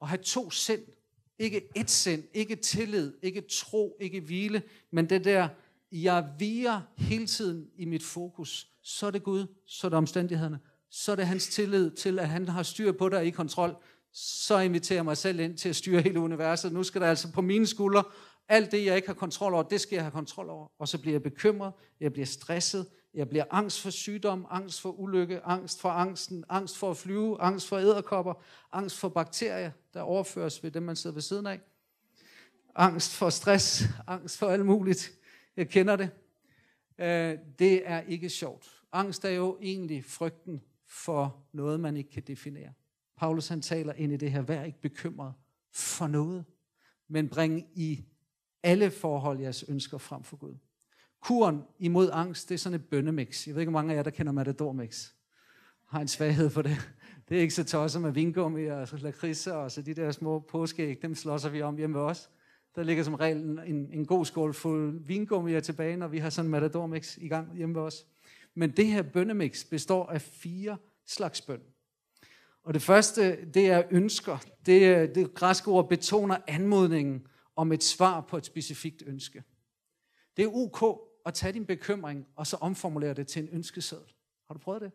[0.00, 0.97] og have to sind.
[1.38, 5.48] Ikke et sind, ikke tillid, ikke tro, ikke hvile, men det der,
[5.92, 8.68] jeg viger hele tiden i mit fokus.
[8.82, 10.58] Så er det Gud, så er det omstændighederne,
[10.90, 13.76] så er det hans tillid til, at han har styr på dig i kontrol.
[14.12, 16.72] Så inviterer jeg mig selv ind til at styre hele universet.
[16.72, 18.04] Nu skal der altså på mine skuldre,
[18.48, 20.68] alt det, jeg ikke har kontrol over, det skal jeg have kontrol over.
[20.78, 24.90] Og så bliver jeg bekymret, jeg bliver stresset, jeg bliver angst for sygdom, angst for
[24.90, 28.34] ulykke, angst for angsten, angst for at flyve, angst for æderkopper,
[28.72, 31.60] angst for bakterier, der overføres ved dem, man sidder ved siden af.
[32.74, 35.12] Angst for stress, angst for alt muligt.
[35.56, 36.10] Jeg kender det.
[36.98, 38.68] Øh, det er ikke sjovt.
[38.92, 42.72] Angst er jo egentlig frygten for noget, man ikke kan definere.
[43.16, 45.34] Paulus han taler ind i det her, vær ikke bekymret
[45.72, 46.44] for noget,
[47.08, 48.04] men bring i
[48.62, 50.54] alle forhold jeres ønsker frem for Gud.
[51.20, 53.46] Kuren imod angst, det er sådan et bønnemix.
[53.46, 55.10] Jeg ved ikke, hvor mange af jer, der kender Matador-mix.
[55.86, 56.76] Har en svaghed for det.
[57.28, 61.02] Det er ikke så tosset med vingummi og lakridser og så de der små påskeæg,
[61.02, 62.30] dem slåser vi om hjemme hos os.
[62.74, 66.46] Der ligger som regel en, en god skål fuld vingummi tilbage, når vi har sådan
[66.46, 68.06] en matadormix i gang hjemme hos os.
[68.54, 70.76] Men det her bønnemix består af fire
[71.06, 71.60] slags bøn.
[72.64, 74.38] Og det første, det er ønsker.
[74.66, 77.26] Det, det græske ord betoner anmodningen
[77.56, 79.42] om et svar på et specifikt ønske.
[80.36, 84.12] Det er ok at tage din bekymring og så omformulere det til en ønskeseddel.
[84.46, 84.92] Har du prøvet det?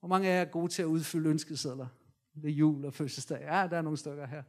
[0.00, 1.86] Hvor mange af jer er gode til at udfylde ønskesedler
[2.34, 3.40] ved jul og fødselsdag?
[3.40, 4.42] Ja, der er nogle stykker her.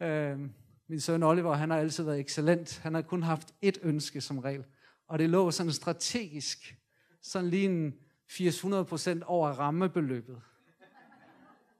[0.00, 0.40] Øh,
[0.88, 2.78] min søn Oliver, han har altid været excellent.
[2.78, 4.64] Han har kun haft ét ønske som regel.
[5.06, 6.76] Og det lå sådan strategisk,
[7.22, 7.94] sådan lige en
[8.30, 10.40] 800% over rammebeløbet.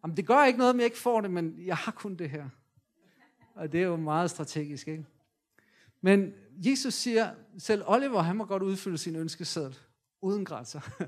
[0.02, 2.30] Jamen, det gør ikke noget, om jeg ikke får det, men jeg har kun det
[2.30, 2.48] her.
[3.54, 5.06] Og det er jo meget strategisk, ikke?
[6.00, 9.78] Men Jesus siger, selv Oliver, han må godt udfylde sin ønskeseddel
[10.22, 10.80] uden grænser.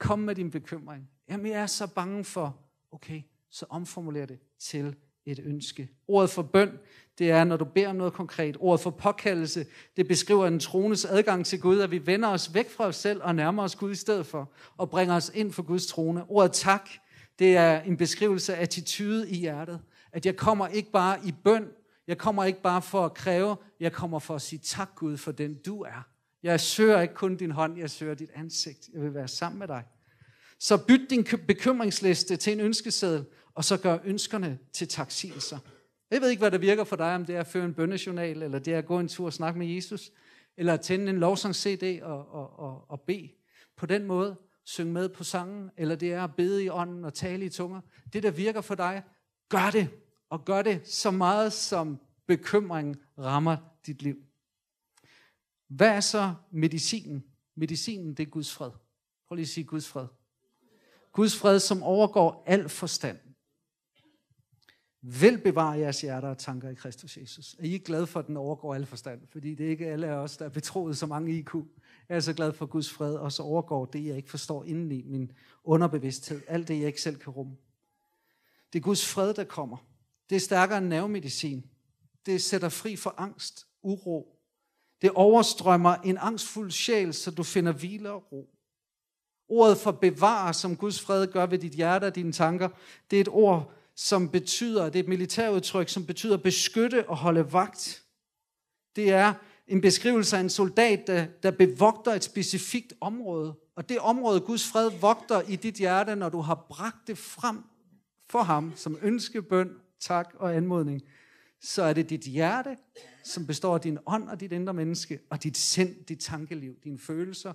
[0.00, 1.10] Kom med din bekymring.
[1.28, 2.56] Jamen, jeg er så bange for,
[2.92, 5.90] okay, så omformuler det til et ønske.
[6.08, 6.78] Ordet for bøn,
[7.18, 8.56] det er, når du beder om noget konkret.
[8.60, 12.70] Ordet for påkaldelse, det beskriver en trones adgang til Gud, at vi vender os væk
[12.70, 15.62] fra os selv og nærmer os Gud i stedet for, og bringer os ind for
[15.62, 16.24] Guds trone.
[16.30, 16.90] Ordet tak,
[17.38, 19.80] det er en beskrivelse af attitude i hjertet.
[20.12, 21.68] At jeg kommer ikke bare i bøn,
[22.06, 25.32] jeg kommer ikke bare for at kræve, jeg kommer for at sige tak Gud for
[25.32, 26.08] den du er.
[26.42, 28.88] Jeg søger ikke kun din hånd, jeg søger dit ansigt.
[28.92, 29.84] Jeg vil være sammen med dig.
[30.58, 35.58] Så byt din bekymringsliste til en ønskeseddel, og så gør ønskerne til taksigelser.
[36.10, 38.42] Jeg ved ikke, hvad der virker for dig, om det er at føre en bønnejournal,
[38.42, 40.10] eller det er at gå en tur og snakke med Jesus,
[40.56, 43.30] eller at tænde en lovsang-CD og, og, og, og bede.
[43.76, 47.14] På den måde, synge med på sangen, eller det er at bede i ånden og
[47.14, 47.80] tale i tunger.
[48.12, 49.02] Det, der virker for dig,
[49.48, 49.88] gør det,
[50.34, 54.16] og gør det så meget, som bekymringen rammer dit liv.
[55.68, 57.24] Hvad er så medicinen?
[57.54, 58.70] Medicinen, det er Guds fred.
[59.28, 60.06] Prøv lige at sige Guds fred.
[61.12, 63.18] Guds fred, som overgår al forstand.
[65.00, 67.54] Vil bevare jeres hjerter og tanker i Kristus Jesus.
[67.58, 69.20] Er I glade for, at den overgår al forstand?
[69.28, 71.54] Fordi det er ikke alle af os, der er betroet så mange IQ.
[72.08, 75.02] Jeg er så glad for Guds fred, og så overgår det, jeg ikke forstår indeni,
[75.02, 75.32] min
[75.64, 76.42] underbevidsthed.
[76.48, 77.56] Alt det, jeg ikke selv kan rumme.
[78.72, 79.93] Det er Guds fred, der kommer.
[80.30, 81.64] Det er stærkere end nervemedicin.
[82.26, 84.34] Det sætter fri for angst, uro.
[85.02, 88.50] Det overstrømmer en angstfuld sjæl, så du finder hvile og ro.
[89.48, 92.68] Ordet for bevare, som Guds fred gør ved dit hjerte og dine tanker,
[93.10, 97.52] det er et ord, som betyder, det er et militærudtryk, som betyder beskytte og holde
[97.52, 98.02] vagt.
[98.96, 99.34] Det er
[99.66, 103.54] en beskrivelse af en soldat, der, der bevogter et specifikt område.
[103.76, 107.58] Og det område, Guds fred vogter i dit hjerte, når du har bragt det frem
[108.30, 111.02] for ham som ønskebøn, tak og anmodning,
[111.60, 112.76] så er det dit hjerte,
[113.24, 116.98] som består af din ånd og dit indre menneske, og dit sind, dit tankeliv, dine
[116.98, 117.52] følelser.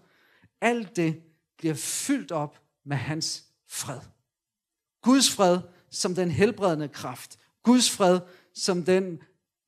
[0.61, 1.21] Alt det
[1.57, 3.99] bliver fyldt op med hans fred.
[5.01, 7.39] Guds fred som den helbredende kraft.
[7.63, 8.19] Guds fred
[8.53, 9.19] som den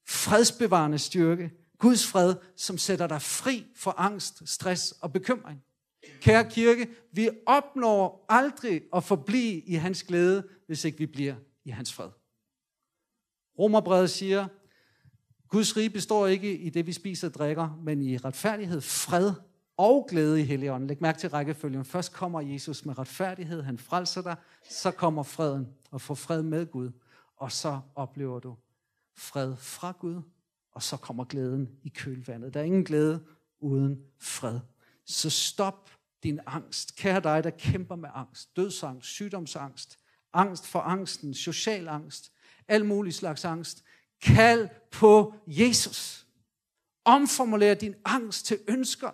[0.07, 1.51] fredsbevarende styrke.
[1.77, 5.63] Guds fred, som sætter dig fri for angst, stress og bekymring.
[6.21, 11.69] Kære kirke, vi opnår aldrig at forblive i hans glæde, hvis ikke vi bliver i
[11.69, 12.09] hans fred.
[13.61, 14.47] Romerbrevet siger,
[15.47, 19.33] Guds rige består ikke i det, vi spiser og drikker, men i retfærdighed, fred
[19.77, 20.87] og glæde i Helligånden.
[20.87, 21.85] Læg mærke til rækkefølgen.
[21.85, 24.35] Først kommer Jesus med retfærdighed, han frelser dig,
[24.69, 26.91] så kommer freden og får fred med Gud,
[27.37, 28.55] og så oplever du
[29.17, 30.21] fred fra Gud,
[30.71, 32.53] og så kommer glæden i kølvandet.
[32.53, 33.23] Der er ingen glæde
[33.59, 34.59] uden fred.
[35.05, 35.89] Så stop
[36.23, 36.95] din angst.
[36.95, 39.97] Kære dig, der kæmper med angst, dødsangst, sygdomsangst,
[40.33, 42.31] angst for angsten, social angst,
[42.71, 43.83] al mulig slags angst.
[44.21, 46.27] Kald på Jesus.
[47.05, 49.09] Omformuler din angst til ønsker.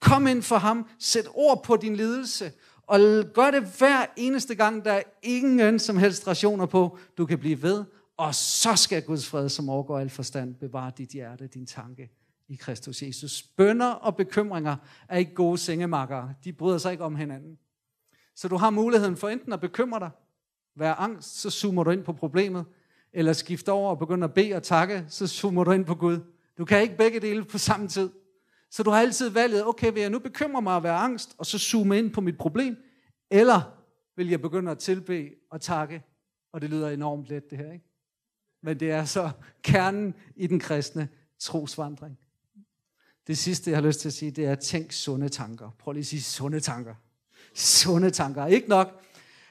[0.00, 0.88] Kom ind for ham.
[0.98, 2.52] Sæt ord på din lidelse.
[2.82, 3.00] Og
[3.34, 6.98] gør det hver eneste gang, der er ingen som helst rationer på.
[7.18, 7.84] Du kan blive ved.
[8.16, 12.10] Og så skal Guds fred, som overgår al forstand, bevare dit hjerte, din tanke
[12.48, 13.42] i Kristus Jesus.
[13.42, 14.76] Bønder og bekymringer
[15.08, 16.34] er ikke gode sengemakkere.
[16.44, 17.58] De bryder sig ikke om hinanden.
[18.36, 20.10] Så du har muligheden for enten at bekymre dig,
[20.76, 22.64] være angst, så zoomer du ind på problemet,
[23.16, 26.18] eller skifte over og begynde at bede og takke, så zoomer du ind på Gud.
[26.58, 28.10] Du kan ikke begge dele på samme tid.
[28.70, 31.46] Så du har altid valget, okay, vil jeg nu bekymre mig at være angst, og
[31.46, 32.76] så zoome ind på mit problem,
[33.30, 33.60] eller
[34.16, 36.02] vil jeg begynde at tilbe og takke,
[36.52, 37.84] og det lyder enormt let det her, ikke?
[38.62, 39.30] Men det er så
[39.62, 42.18] kernen i den kristne trosvandring.
[43.26, 45.70] Det sidste, jeg har lyst til at sige, det er, tænk sunde tanker.
[45.78, 46.94] Prøv lige at sige sunde tanker.
[47.54, 48.46] Sunde tanker.
[48.46, 49.02] Ikke nok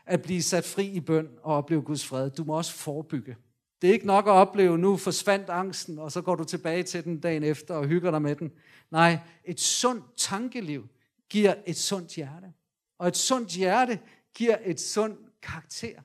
[0.06, 2.30] at blive sat fri i bøn og opleve Guds fred.
[2.30, 3.36] Du må også forebygge.
[3.82, 7.04] Det er ikke nok at opleve, nu forsvandt angsten, og så går du tilbage til
[7.04, 8.52] den dagen efter og hygger dig med den.
[8.92, 10.88] Nej, et sundt tankeliv
[11.30, 12.54] giver et sundt hjerte.
[12.98, 14.00] Og et sundt hjerte
[14.34, 16.02] giver et sundt karakter.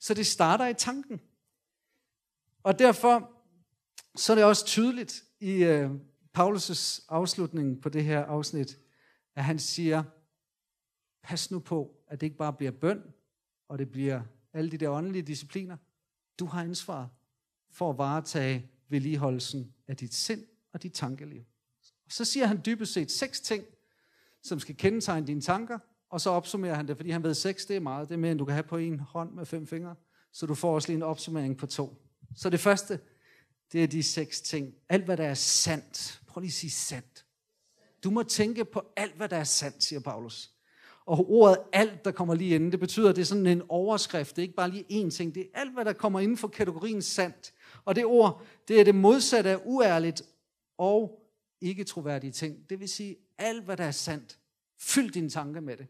[0.00, 1.20] Så det starter i tanken.
[2.62, 3.32] Og derfor
[4.16, 5.90] så er det også tydeligt i øh,
[6.38, 8.78] Paulus' afslutning på det her afsnit,
[9.36, 10.02] at han siger,
[11.22, 13.02] pas nu på, at det ikke bare bliver bøn,
[13.68, 15.76] og det bliver alle de der åndelige discipliner.
[16.38, 17.08] Du har ansvar
[17.70, 21.44] for at varetage vedligeholdelsen af dit sind og dit tankeliv.
[22.06, 23.64] Og så siger han dybest set seks ting,
[24.42, 25.78] som skal kendetegne dine tanker,
[26.10, 28.30] og så opsummerer han det, fordi han ved, seks det er meget, det er mere,
[28.30, 29.94] end du kan have på en hånd med fem fingre,
[30.32, 32.02] så du får også lige en opsummering på to.
[32.36, 33.00] Så det første,
[33.72, 34.74] det er de seks ting.
[34.88, 36.22] Alt, hvad der er sandt.
[36.26, 37.26] Prøv lige at sige sandt.
[38.04, 40.55] Du må tænke på alt, hvad der er sandt, siger Paulus.
[41.06, 44.36] Og ordet alt, der kommer lige inden, det betyder, at det er sådan en overskrift.
[44.36, 45.34] Det er ikke bare lige én ting.
[45.34, 47.52] Det er alt, hvad der kommer inden for kategorien sandt.
[47.84, 50.22] Og det ord, det er det modsatte af uærligt
[50.78, 51.22] og
[51.60, 52.70] ikke troværdige ting.
[52.70, 54.38] Det vil sige, alt, hvad der er sandt.
[54.78, 55.86] Fyld dine tanker med det.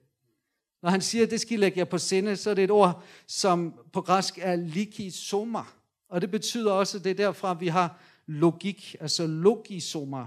[0.83, 2.71] Når han siger, at det skal I lægge jer på sinde, så er det et
[2.71, 5.63] ord, som på græsk er likisoma.
[6.09, 10.27] Og det betyder også, at det er derfra, vi har logik, altså logisoma.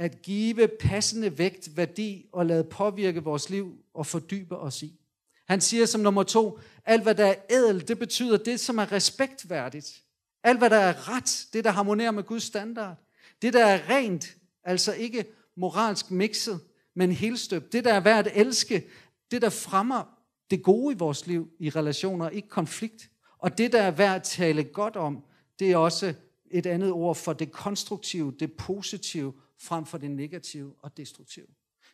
[0.00, 5.00] At give passende vægt, værdi og lade påvirke vores liv og fordybe os i.
[5.48, 8.92] Han siger som nummer to, alt hvad der er ædel, det betyder det, som er
[8.92, 10.02] respektværdigt.
[10.44, 12.96] Alt hvad der er ret, det der harmonerer med Guds standard.
[13.42, 15.24] Det der er rent, altså ikke
[15.56, 16.60] moralsk mixet,
[16.94, 17.72] men helstøbt.
[17.72, 18.86] Det der er værd at elske,
[19.30, 20.18] det der fremmer
[20.50, 23.10] det gode i vores liv, i relationer, ikke konflikt.
[23.38, 25.24] Og det, der er værd at tale godt om,
[25.58, 26.14] det er også
[26.50, 31.46] et andet ord for det konstruktive, det positive, frem for det negative og destruktive.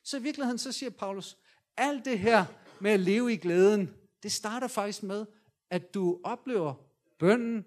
[0.03, 1.37] Så i virkeligheden, så siger Paulus,
[1.77, 2.45] alt det her
[2.81, 5.27] med at leve i glæden, det starter faktisk med,
[5.71, 6.75] at du oplever
[7.19, 7.65] bønden,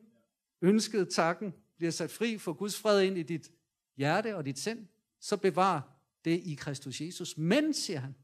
[0.62, 3.52] ønsket, takken, bliver sat fri for Guds fred ind i dit
[3.98, 4.88] hjerte og dit sind,
[5.20, 7.38] så bevar det i Kristus Jesus.
[7.38, 8.16] Men, siger han,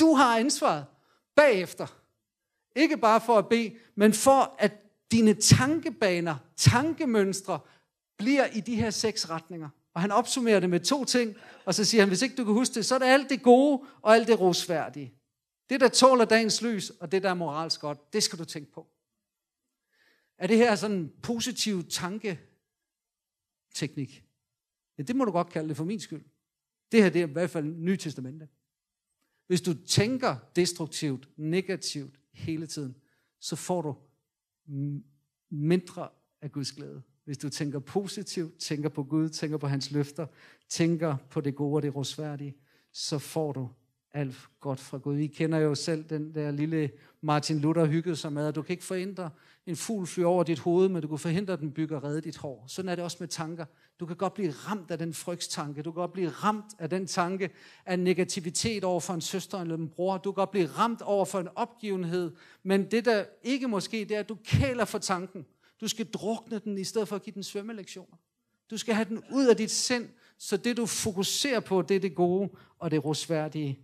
[0.00, 0.86] du har ansvaret
[1.34, 2.00] bagefter.
[2.76, 4.72] Ikke bare for at bede, men for at
[5.10, 7.60] dine tankebaner, tankemønstre,
[8.18, 9.68] bliver i de her seks retninger.
[9.96, 12.54] Og han opsummerer det med to ting, og så siger han, hvis ikke du kan
[12.54, 15.14] huske det, så er det alt det gode og alt det rosværdige.
[15.70, 18.72] Det, der tåler dagens lys, og det, der er moralsk godt, det skal du tænke
[18.72, 18.86] på.
[20.38, 24.24] Er det her sådan en positiv tanketeknik?
[24.98, 26.24] Ja, det må du godt kalde det for min skyld.
[26.92, 28.48] Det her det er i hvert fald Nye Testamente.
[29.46, 32.96] Hvis du tænker destruktivt, negativt hele tiden,
[33.40, 33.96] så får du
[35.50, 36.08] mindre
[36.40, 37.02] af Guds glæde.
[37.26, 40.26] Hvis du tænker positivt, tænker på Gud, tænker på hans løfter,
[40.68, 42.56] tænker på det gode og det rosværdige,
[42.92, 43.68] så får du
[44.12, 45.18] alt godt fra Gud.
[45.18, 48.72] I kender jo selv den der lille Martin Luther hyggede sig med, at du kan
[48.72, 49.30] ikke forhindre
[49.66, 52.36] en fugl fly over dit hoved, men du kan forhindre, at den bygger redde dit
[52.36, 52.64] hår.
[52.68, 53.64] Sådan er det også med tanker.
[54.00, 55.82] Du kan godt blive ramt af den frygtstanke.
[55.82, 57.50] Du kan godt blive ramt af den tanke
[57.86, 60.18] af negativitet over for en søster eller en bror.
[60.18, 62.32] Du kan godt blive ramt over for en opgivenhed.
[62.62, 65.46] Men det der ikke måske, det er, at du kæler for tanken.
[65.80, 68.16] Du skal drukne den, i stedet for at give den svømmelektioner.
[68.70, 70.08] Du skal have den ud af dit sind,
[70.38, 73.78] så det du fokuserer på, det er det gode og det rosværdige.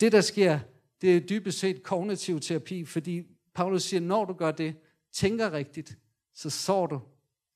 [0.00, 0.60] Det der sker,
[1.00, 3.22] det er dybest set kognitiv terapi, fordi
[3.54, 4.76] Paulus siger, når du gør det,
[5.12, 5.98] tænker rigtigt,
[6.34, 7.00] så sår du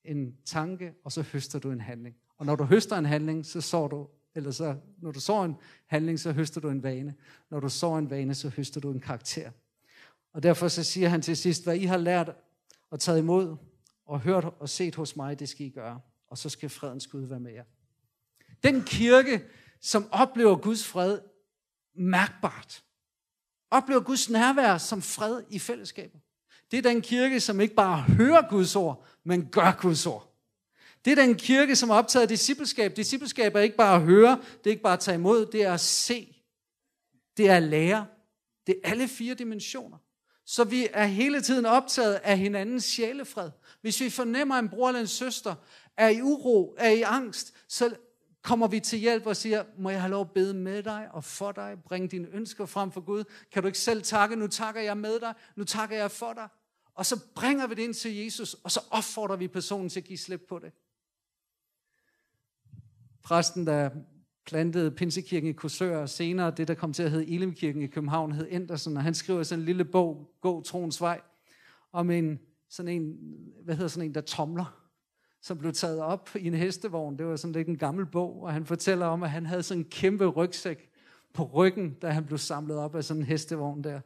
[0.03, 2.15] en tanke, og så høster du en handling.
[2.37, 5.55] Og når du høster en handling, så sår du, eller så, når du sår en
[5.85, 7.15] handling, så høster du en vane.
[7.49, 9.51] Når du sår en vane, så høster du en karakter.
[10.33, 12.35] Og derfor så siger han til sidst, hvad I har lært
[12.89, 13.57] og taget imod,
[14.09, 16.01] og hørt og set hos mig, det skal I gøre.
[16.27, 17.63] Og så skal fredens Gud være med jer.
[18.63, 19.43] Den kirke,
[19.81, 21.19] som oplever Guds fred
[21.95, 22.83] mærkbart,
[23.71, 26.21] oplever Guds nærvær som fred i fællesskabet.
[26.71, 30.35] Det er den kirke, som ikke bare hører Guds ord, men gør Guds ord.
[31.05, 32.95] Det er den kirke, som er optaget af discipleskab.
[32.95, 35.73] Discipleskab er ikke bare at høre, det er ikke bare at tage imod, det er
[35.73, 36.35] at se.
[37.37, 38.07] Det er at lære.
[38.67, 39.97] Det er alle fire dimensioner.
[40.45, 43.51] Så vi er hele tiden optaget af hinandens sjælefred.
[43.81, 45.55] Hvis vi fornemmer, at en bror eller en søster
[45.97, 47.95] er i uro, er i angst, så
[48.41, 51.23] kommer vi til hjælp og siger, må jeg have lov at bede med dig og
[51.23, 53.23] for dig, bringe dine ønsker frem for Gud.
[53.51, 54.35] Kan du ikke selv takke?
[54.35, 56.47] Nu takker jeg med dig, nu takker jeg for dig.
[56.95, 60.03] Og så bringer vi det ind til Jesus, og så opfordrer vi personen til at
[60.03, 60.71] give slip på det.
[63.23, 63.89] Præsten, der
[64.45, 68.31] plantede Pinsekirken i Korsør, og senere det, der kom til at hedde Elimkirken i København,
[68.31, 71.21] hed Endersen, og han skriver sådan en lille bog, Gå troens vej,
[71.91, 72.39] om en,
[72.69, 73.17] sådan en,
[73.63, 74.79] hvad hedder sådan en, der tomler,
[75.41, 77.17] som blev taget op i en hestevogn.
[77.17, 79.81] Det var sådan lidt en gammel bog, og han fortæller om, at han havde sådan
[79.81, 80.89] en kæmpe rygsæk
[81.33, 83.99] på ryggen, da han blev samlet op af sådan en hestevogn der.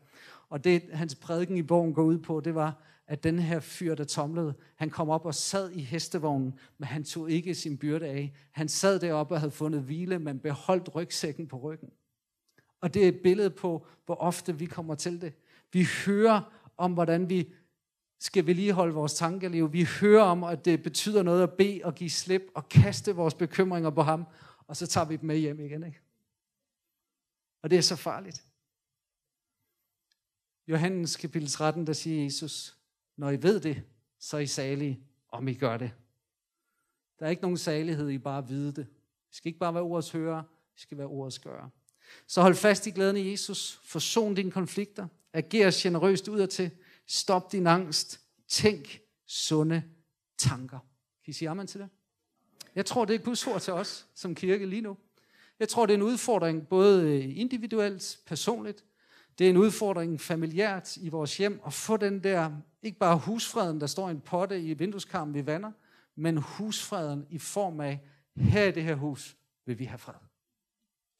[0.50, 3.96] Og det, hans prædiken i bogen går ud på, det var, at den her fyr,
[3.96, 8.08] der tomlede, han kom op og sad i hestevognen, men han tog ikke sin byrde
[8.08, 8.34] af.
[8.52, 11.90] Han sad deroppe og havde fundet hvile, men beholdt rygsækken på ryggen.
[12.82, 15.34] Og det er et billede på, hvor ofte vi kommer til det.
[15.74, 16.42] Vi hører
[16.78, 17.54] om, hvordan vi
[18.24, 19.74] skal vedligeholde vores tankeliv.
[19.74, 23.34] Vi hører om, at det betyder noget at bede og give slip og kaste vores
[23.34, 24.26] bekymringer på ham,
[24.68, 25.84] og så tager vi dem med hjem igen.
[25.84, 26.00] Ikke?
[27.62, 28.44] Og det er så farligt.
[30.68, 32.78] Johannes kapitel 13, der siger Jesus,
[33.18, 33.84] når I ved det,
[34.20, 35.00] så er I salige,
[35.30, 35.92] om I gør det.
[37.20, 38.88] Der er ikke nogen salighed i bare at vide det.
[39.30, 40.44] Vi skal ikke bare være ordets hører,
[40.76, 41.70] vi skal være ordets gøre.
[42.28, 43.80] Så hold fast i glæden i Jesus.
[43.84, 45.08] Forson dine konflikter.
[45.34, 46.72] Ager generøst udadtil.
[47.08, 48.20] Stop din angst.
[48.48, 49.84] Tænk sunde
[50.38, 50.80] tanker.
[51.26, 51.90] Kan I sige amen til det?
[52.76, 54.98] Jeg tror, det er Guds ord til os som kirke lige nu.
[55.60, 58.84] Jeg tror, det er en udfordring både øh, individuelt, personligt.
[59.38, 62.52] Det er en udfordring familiært i vores hjem at få den der,
[62.82, 65.72] ikke bare husfreden, der står i en potte i vindueskarmen, vi vander,
[66.16, 68.00] men husfreden i form af,
[68.36, 70.14] her i det her hus vil vi have fred.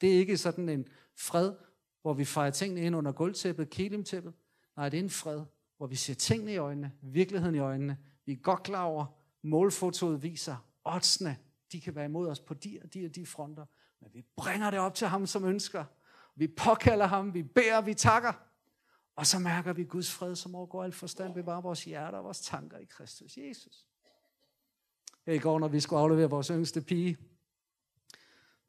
[0.02, 1.54] Det er ikke sådan en fred,
[2.02, 4.34] hvor vi fejrer tingene ind under gulvtæppet, kelimtæppet.
[4.78, 5.42] Nej, det er en fred,
[5.84, 7.98] hvor vi ser tingene i øjnene, virkeligheden i øjnene.
[8.26, 9.06] Vi er godt klar over,
[9.42, 11.38] målfotoet viser, oddsene,
[11.72, 13.66] de kan være imod os på de og de og de fronter.
[14.02, 15.86] Men vi bringer det op til ham, som ønsker.
[16.36, 18.34] Vi påkalder ham, vi beder, vi takker.
[19.16, 22.42] Og så mærker vi Guds fred, som overgår alt forstand, bevarer vores hjerter og vores
[22.42, 23.86] tanker i Kristus Jesus.
[25.26, 27.18] Her i går, når vi skulle aflevere vores yngste pige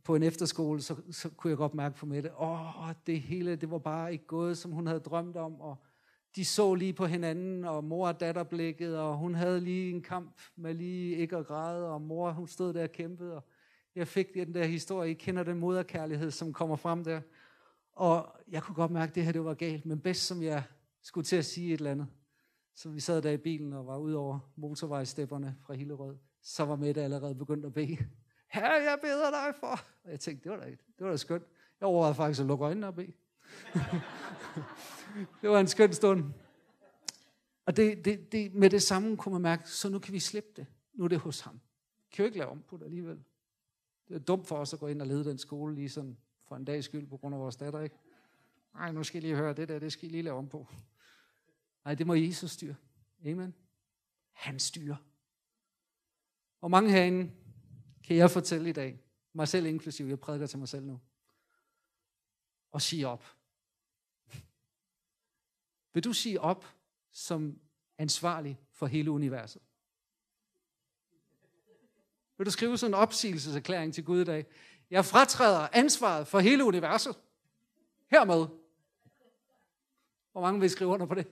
[0.05, 3.71] på en efterskole, så, så kunne jeg godt mærke på Mette, åh, det hele, det
[3.71, 5.85] var bare ikke gået, som hun havde drømt om, og
[6.37, 10.03] de så lige på hinanden, og mor og datter blikket, og hun havde lige en
[10.03, 13.45] kamp med lige ikke at græde, og mor, hun stod der og kæmpede, og
[13.95, 17.21] jeg fik den der historie, I kender den moderkærlighed, som kommer frem der.
[17.93, 20.63] Og jeg kunne godt mærke, at det her det var galt, men bedst som jeg
[21.03, 22.07] skulle til at sige et eller andet,
[22.75, 26.77] så vi sad der i bilen og var ud over motorvejstepperne fra Hillerød, så var
[26.77, 27.99] Mette allerede begyndt at bede.
[28.49, 29.81] Herre, jeg beder dig for.
[30.05, 31.45] Og jeg tænkte, det var da, det var da skønt.
[31.81, 33.13] Jeg overvejede faktisk at lukke øjnene og bede.
[35.43, 36.33] det var en skøn stund.
[37.67, 40.51] Og det, det, det, med det samme kunne man mærke, så nu kan vi slippe
[40.57, 40.67] det.
[40.95, 41.61] Nu er det hos ham.
[42.13, 43.25] Kan jo ikke lave om på det alligevel.
[44.09, 46.17] Det er dumt for os at gå ind og lede den skole lige sådan
[46.49, 47.97] for en dags skyld på grund af vores datter, ikke?
[48.75, 50.67] Nej, nu skal I lige høre det der, det skal I lige lave om på.
[51.85, 52.75] Nej, det må Jesus styre.
[53.27, 53.55] Amen.
[54.33, 54.97] Han styrer.
[56.61, 57.33] Og mange herinde
[58.05, 59.01] kan jeg fortælle i dag,
[59.33, 61.01] mig selv inklusiv, jeg prædiker til mig selv nu,
[62.71, 63.25] og sige op.
[65.95, 66.67] Vil du sige op
[67.13, 67.61] som
[67.99, 69.63] ansvarlig for hele universet?
[72.37, 74.47] Vil du skrive sådan en opsigelseserklæring til Gud i dag?
[74.91, 77.19] Jeg fratræder ansvaret for hele universet.
[78.11, 78.47] Hermed.
[80.33, 81.27] Hvor mange vil skrive under på det?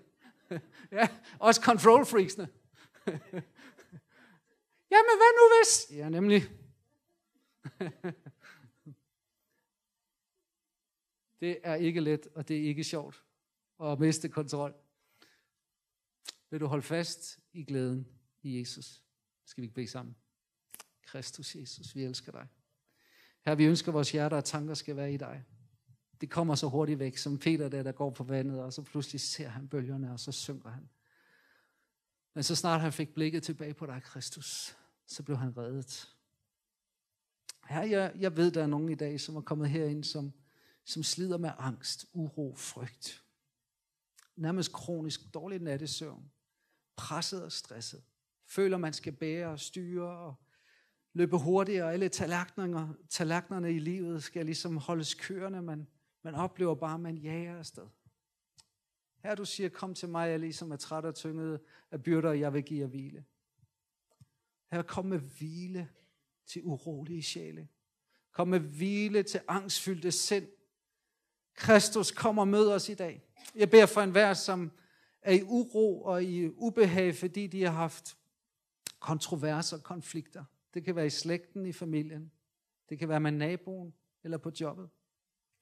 [0.93, 1.09] ja,
[1.39, 2.49] også control freaksene.
[4.93, 5.87] Jamen, hvad nu hvis?
[5.91, 6.43] Ja, nemlig.
[11.41, 13.25] det er ikke let, og det er ikke sjovt
[13.83, 14.75] og miste kontrol.
[16.51, 18.09] Vil du holde fast i glæden
[18.43, 19.03] i Jesus?
[19.45, 20.17] Skal vi ikke bede sammen?
[21.03, 22.49] Kristus Jesus, vi elsker dig.
[23.47, 25.45] Her vi ønsker, at vores hjerter og tanker skal være i dig.
[26.21, 29.21] Det kommer så hurtigt væk, som Peter der, der går på vandet, og så pludselig
[29.21, 30.89] ser han bølgerne, og så synker han.
[32.35, 34.77] Men så snart han fik blikket tilbage på dig, Kristus,
[35.07, 36.15] så blev han reddet.
[37.69, 40.33] Her, jeg, jeg ved, der er nogen i dag, som er kommet herind, som,
[40.85, 43.22] som slider med angst, uro, frygt.
[44.37, 46.33] Nærmest kronisk dårlig nattesøvn.
[46.97, 48.03] Presset og stresset.
[48.47, 50.35] Føler, man skal bære og styre og
[51.13, 51.93] løbe hurtigere.
[51.93, 55.63] Alle tallerkenerne, tallerkenerne i livet skal ligesom holdes kørende.
[55.63, 55.87] Man,
[56.23, 57.87] man oplever bare, at man jager afsted.
[59.23, 61.61] Her du siger, kom til mig, jeg ligesom er træt og tynget
[61.91, 63.25] af byrder, og jeg vil give jer hvile.
[64.73, 65.89] Her kom med hvile
[66.47, 67.69] til urolige sjæle.
[68.33, 70.49] Kom med hvile til angstfyldte sind.
[71.55, 73.32] Kristus kommer og møder os i dag.
[73.55, 74.71] Jeg beder for enhver, som
[75.23, 78.17] er i uro og i ubehag, fordi de har haft
[79.01, 80.45] kontroverser og konflikter.
[80.75, 82.33] Det kan være i slægten, i familien.
[82.89, 83.95] Det kan være med naboen
[84.25, 84.91] eller på jobbet.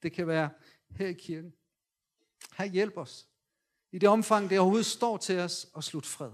[0.03, 0.49] Det kan være
[0.89, 1.53] her i kirken.
[2.57, 3.27] Her hjælp os.
[3.91, 6.31] I det omfang, det overhovedet står til os, og slut fred.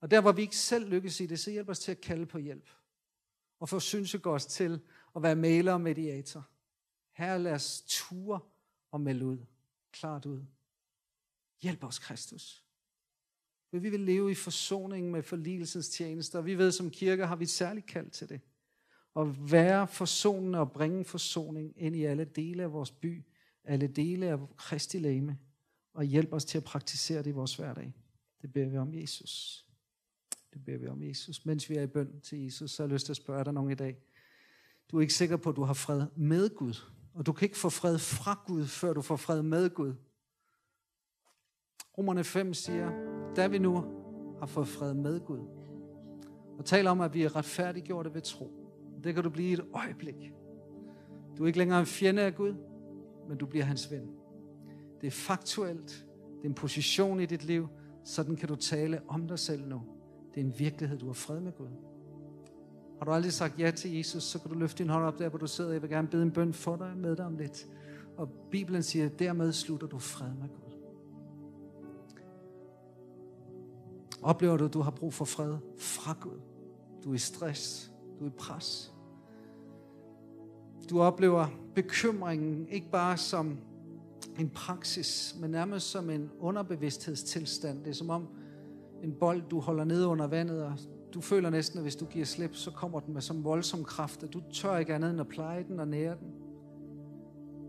[0.00, 2.26] Og der, hvor vi ikke selv lykkes i det, så hjælp os til at kalde
[2.26, 2.70] på hjælp.
[3.60, 3.80] Og få
[4.24, 4.80] os til
[5.16, 6.48] at være maler og mediator.
[7.12, 8.40] Her lad os ture
[8.90, 9.38] og melde ud.
[9.92, 10.44] Klart ud.
[11.62, 12.64] Hjælp os, Kristus.
[13.70, 16.40] For vi vil leve i forsoning med forligelsens tjenester.
[16.40, 18.40] Vi ved, som kirke har vi et særligt kald til det.
[19.16, 23.24] At være forsonende og bringe forsoning ind i alle dele af vores by,
[23.64, 25.38] alle dele af Kristi læme,
[25.94, 27.94] og hjælp os til at praktisere det i vores hverdag.
[28.42, 29.64] Det beder vi om Jesus.
[30.52, 31.46] Det beder vi om Jesus.
[31.46, 33.44] Mens vi er i bøn til Jesus, så har jeg lyst til at spørge, er
[33.44, 33.96] der nogen i dag?
[34.90, 36.74] Du er ikke sikker på, at du har fred med Gud.
[37.18, 39.94] Og du kan ikke få fred fra Gud, før du får fred med Gud.
[41.98, 42.90] Romerne 5 siger,
[43.36, 43.84] da vi nu
[44.38, 45.40] har fået fred med Gud,
[46.58, 48.50] og taler om, at vi er retfærdiggjorte ved tro.
[49.04, 50.32] Det kan du blive i et øjeblik.
[51.38, 52.54] Du er ikke længere en fjende af Gud,
[53.28, 54.10] men du bliver hans ven.
[55.00, 56.06] Det er faktuelt.
[56.36, 57.68] Det er en position i dit liv.
[58.04, 59.82] Sådan kan du tale om dig selv nu.
[60.34, 61.70] Det er en virkelighed, du har fred med Gud.
[62.98, 65.28] Har du aldrig sagt ja til Jesus, så kan du løfte din hånd op der,
[65.28, 65.72] hvor du sidder.
[65.72, 67.66] Jeg vil gerne bede en bøn for dig med dig om lidt.
[68.16, 70.68] Og Bibelen siger, at dermed slutter du fred med Gud.
[74.22, 76.40] Oplever du, at du har brug for fred fra Gud?
[77.04, 77.92] Du er i stress.
[78.18, 78.94] Du er i pres.
[80.90, 83.58] Du oplever bekymringen ikke bare som
[84.38, 87.78] en praksis, men nærmest som en underbevidsthedstilstand.
[87.84, 88.28] Det er som om
[89.02, 90.72] en bold, du holder nede under vandet, og
[91.14, 94.22] du føler næsten, at hvis du giver slip, så kommer den med som voldsom kraft,
[94.22, 96.32] at du tør ikke andet end at pleje den og nære den.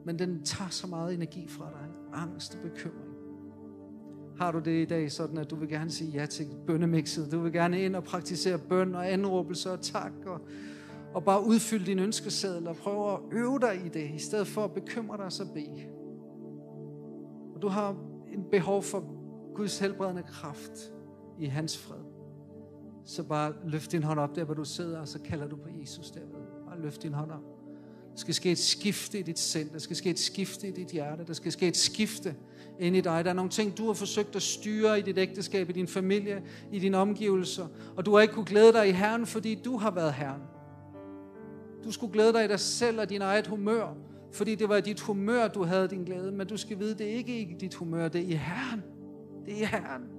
[0.06, 1.90] Men den tager så meget energi fra dig.
[2.14, 3.10] Angst og bekymring.
[4.38, 7.32] Har du det i dag sådan, at du vil gerne sige ja til bønnemixet?
[7.32, 10.42] Du vil gerne ind og praktisere bøn og anråbelse og tak og,
[11.14, 14.64] og bare udfylde din ønskeseddel og prøve at øve dig i det, i stedet for
[14.64, 15.86] at bekymre dig så bede.
[17.56, 17.96] Og du har
[18.34, 19.04] en behov for
[19.56, 20.94] Guds helbredende kraft
[21.40, 22.09] i hans fred.
[23.10, 25.70] Så bare løft din hånd op der, hvor du sidder, og så kalder du på
[25.82, 26.66] Jesus derved.
[26.68, 27.43] Bare løft din hånd op.
[28.12, 29.70] Der skal ske et skifte i dit sind.
[29.70, 31.26] Der skal ske et skifte i dit hjerte.
[31.26, 32.36] Der skal ske et skifte
[32.80, 33.26] ind i dig.
[33.26, 36.43] Der er nogle ting, du har forsøgt at styre i dit ægteskab, i din familie,
[36.72, 37.68] i dine omgivelser.
[37.95, 40.41] Og du har ikke kunne glæde dig i Herren, fordi du har været Herren.
[41.84, 43.95] Du skulle glæde dig i dig selv og din eget humør,
[44.32, 46.32] fordi det var i dit humør, du havde din glæde.
[46.32, 48.84] Men du skal vide, det er ikke i dit humør, det er i Herren.
[49.45, 50.18] Det er i Herren.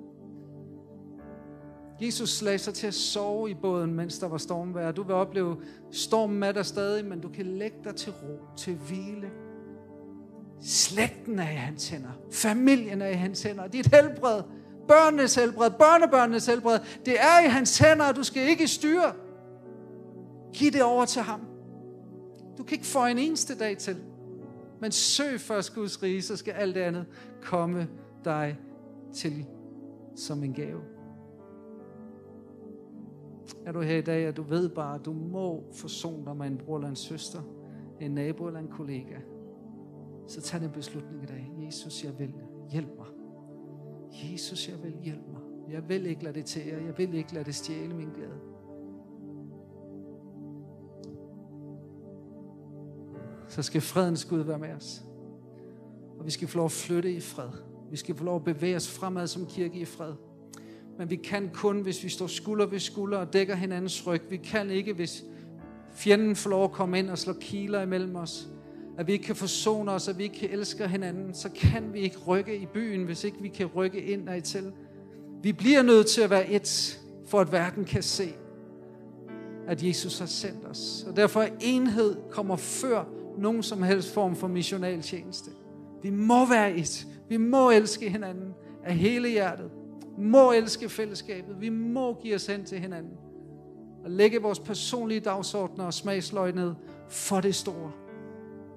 [2.00, 4.92] Jesus lagde sig til at sove i båden, mens der var stormvejr.
[4.92, 5.56] Du vil opleve
[5.90, 9.30] stormen med der stadig, men du kan lægge dig til ro, til hvile.
[10.62, 12.10] Slægten er i hans hænder.
[12.32, 13.66] Familien er i hans hænder.
[13.66, 14.42] Dit helbred,
[14.88, 19.12] børnenes helbred, børnebørnenes helbred, det er i hans hænder, og du skal ikke styre.
[20.52, 21.40] Giv det over til ham.
[22.58, 23.96] Du kan ikke få en eneste dag til.
[24.80, 27.06] Men søg først Guds rige, så skal alt det andet
[27.42, 27.88] komme
[28.24, 28.58] dig
[29.14, 29.46] til
[30.16, 30.99] som en gave.
[33.66, 36.46] Er du her i dag, og du ved bare, at du må forsone dig med
[36.46, 37.40] en bror eller en søster,
[38.00, 39.16] en nabo eller en kollega,
[40.26, 41.52] så tag den beslutning i dag.
[41.66, 42.34] Jesus, jeg vil
[42.70, 43.06] hjælpe mig.
[44.12, 45.40] Jesus, jeg vil hjælpe mig.
[45.70, 46.78] Jeg vil ikke lade det til jer.
[46.78, 48.40] Jeg vil ikke lade det stjæle min glæde.
[53.48, 55.04] Så skal fredens Gud være med os.
[56.18, 57.50] Og vi skal få lov at flytte i fred.
[57.90, 60.14] Vi skal få lov at bevæge os fremad som kirke i fred.
[61.00, 64.22] Men vi kan kun, hvis vi står skulder ved skulder og dækker hinandens ryg.
[64.30, 65.24] Vi kan ikke, hvis
[65.92, 68.48] fjenden får lov at komme ind og slå kiler imellem os.
[68.98, 71.34] At vi ikke kan forsone os, at vi ikke kan elske hinanden.
[71.34, 74.72] Så kan vi ikke rykke i byen, hvis ikke vi kan rykke ind og til.
[75.42, 78.28] Vi bliver nødt til at være et, for at verden kan se,
[79.68, 81.04] at Jesus har sendt os.
[81.08, 83.04] Og derfor er enhed kommer før
[83.38, 85.50] nogen som helst form for missional tjeneste.
[86.02, 87.06] Vi må være et.
[87.28, 89.70] Vi må elske hinanden af hele hjertet
[90.18, 91.60] må elske fællesskabet.
[91.60, 93.18] Vi må give os hen til hinanden.
[94.04, 96.74] Og lægge vores personlige dagsordner og smagsløg ned
[97.08, 97.92] for det store,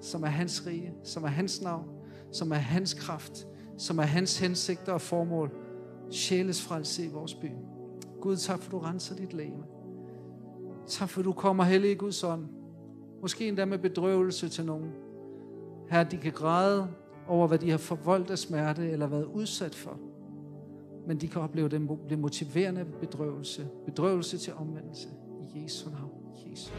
[0.00, 1.88] som er hans rige, som er hans navn,
[2.32, 3.46] som er hans kraft,
[3.78, 5.50] som er hans hensigter og formål.
[6.10, 7.48] Sjæles frelse i vores by.
[8.20, 9.64] Gud, tak for du renser dit læme.
[10.86, 12.46] Tak for du kommer hellig i Guds ånd.
[13.22, 14.90] Måske endda med bedrøvelse til nogen.
[15.90, 16.88] Her de kan græde
[17.28, 19.98] over, hvad de har forvoldt af smerte eller været udsat for
[21.06, 23.66] men de kan opleve den blive motiverende bedrøvelse.
[23.86, 25.08] Bedrøvelse til omvendelse.
[25.54, 26.10] I Jesu navn.
[26.50, 26.72] Jesus.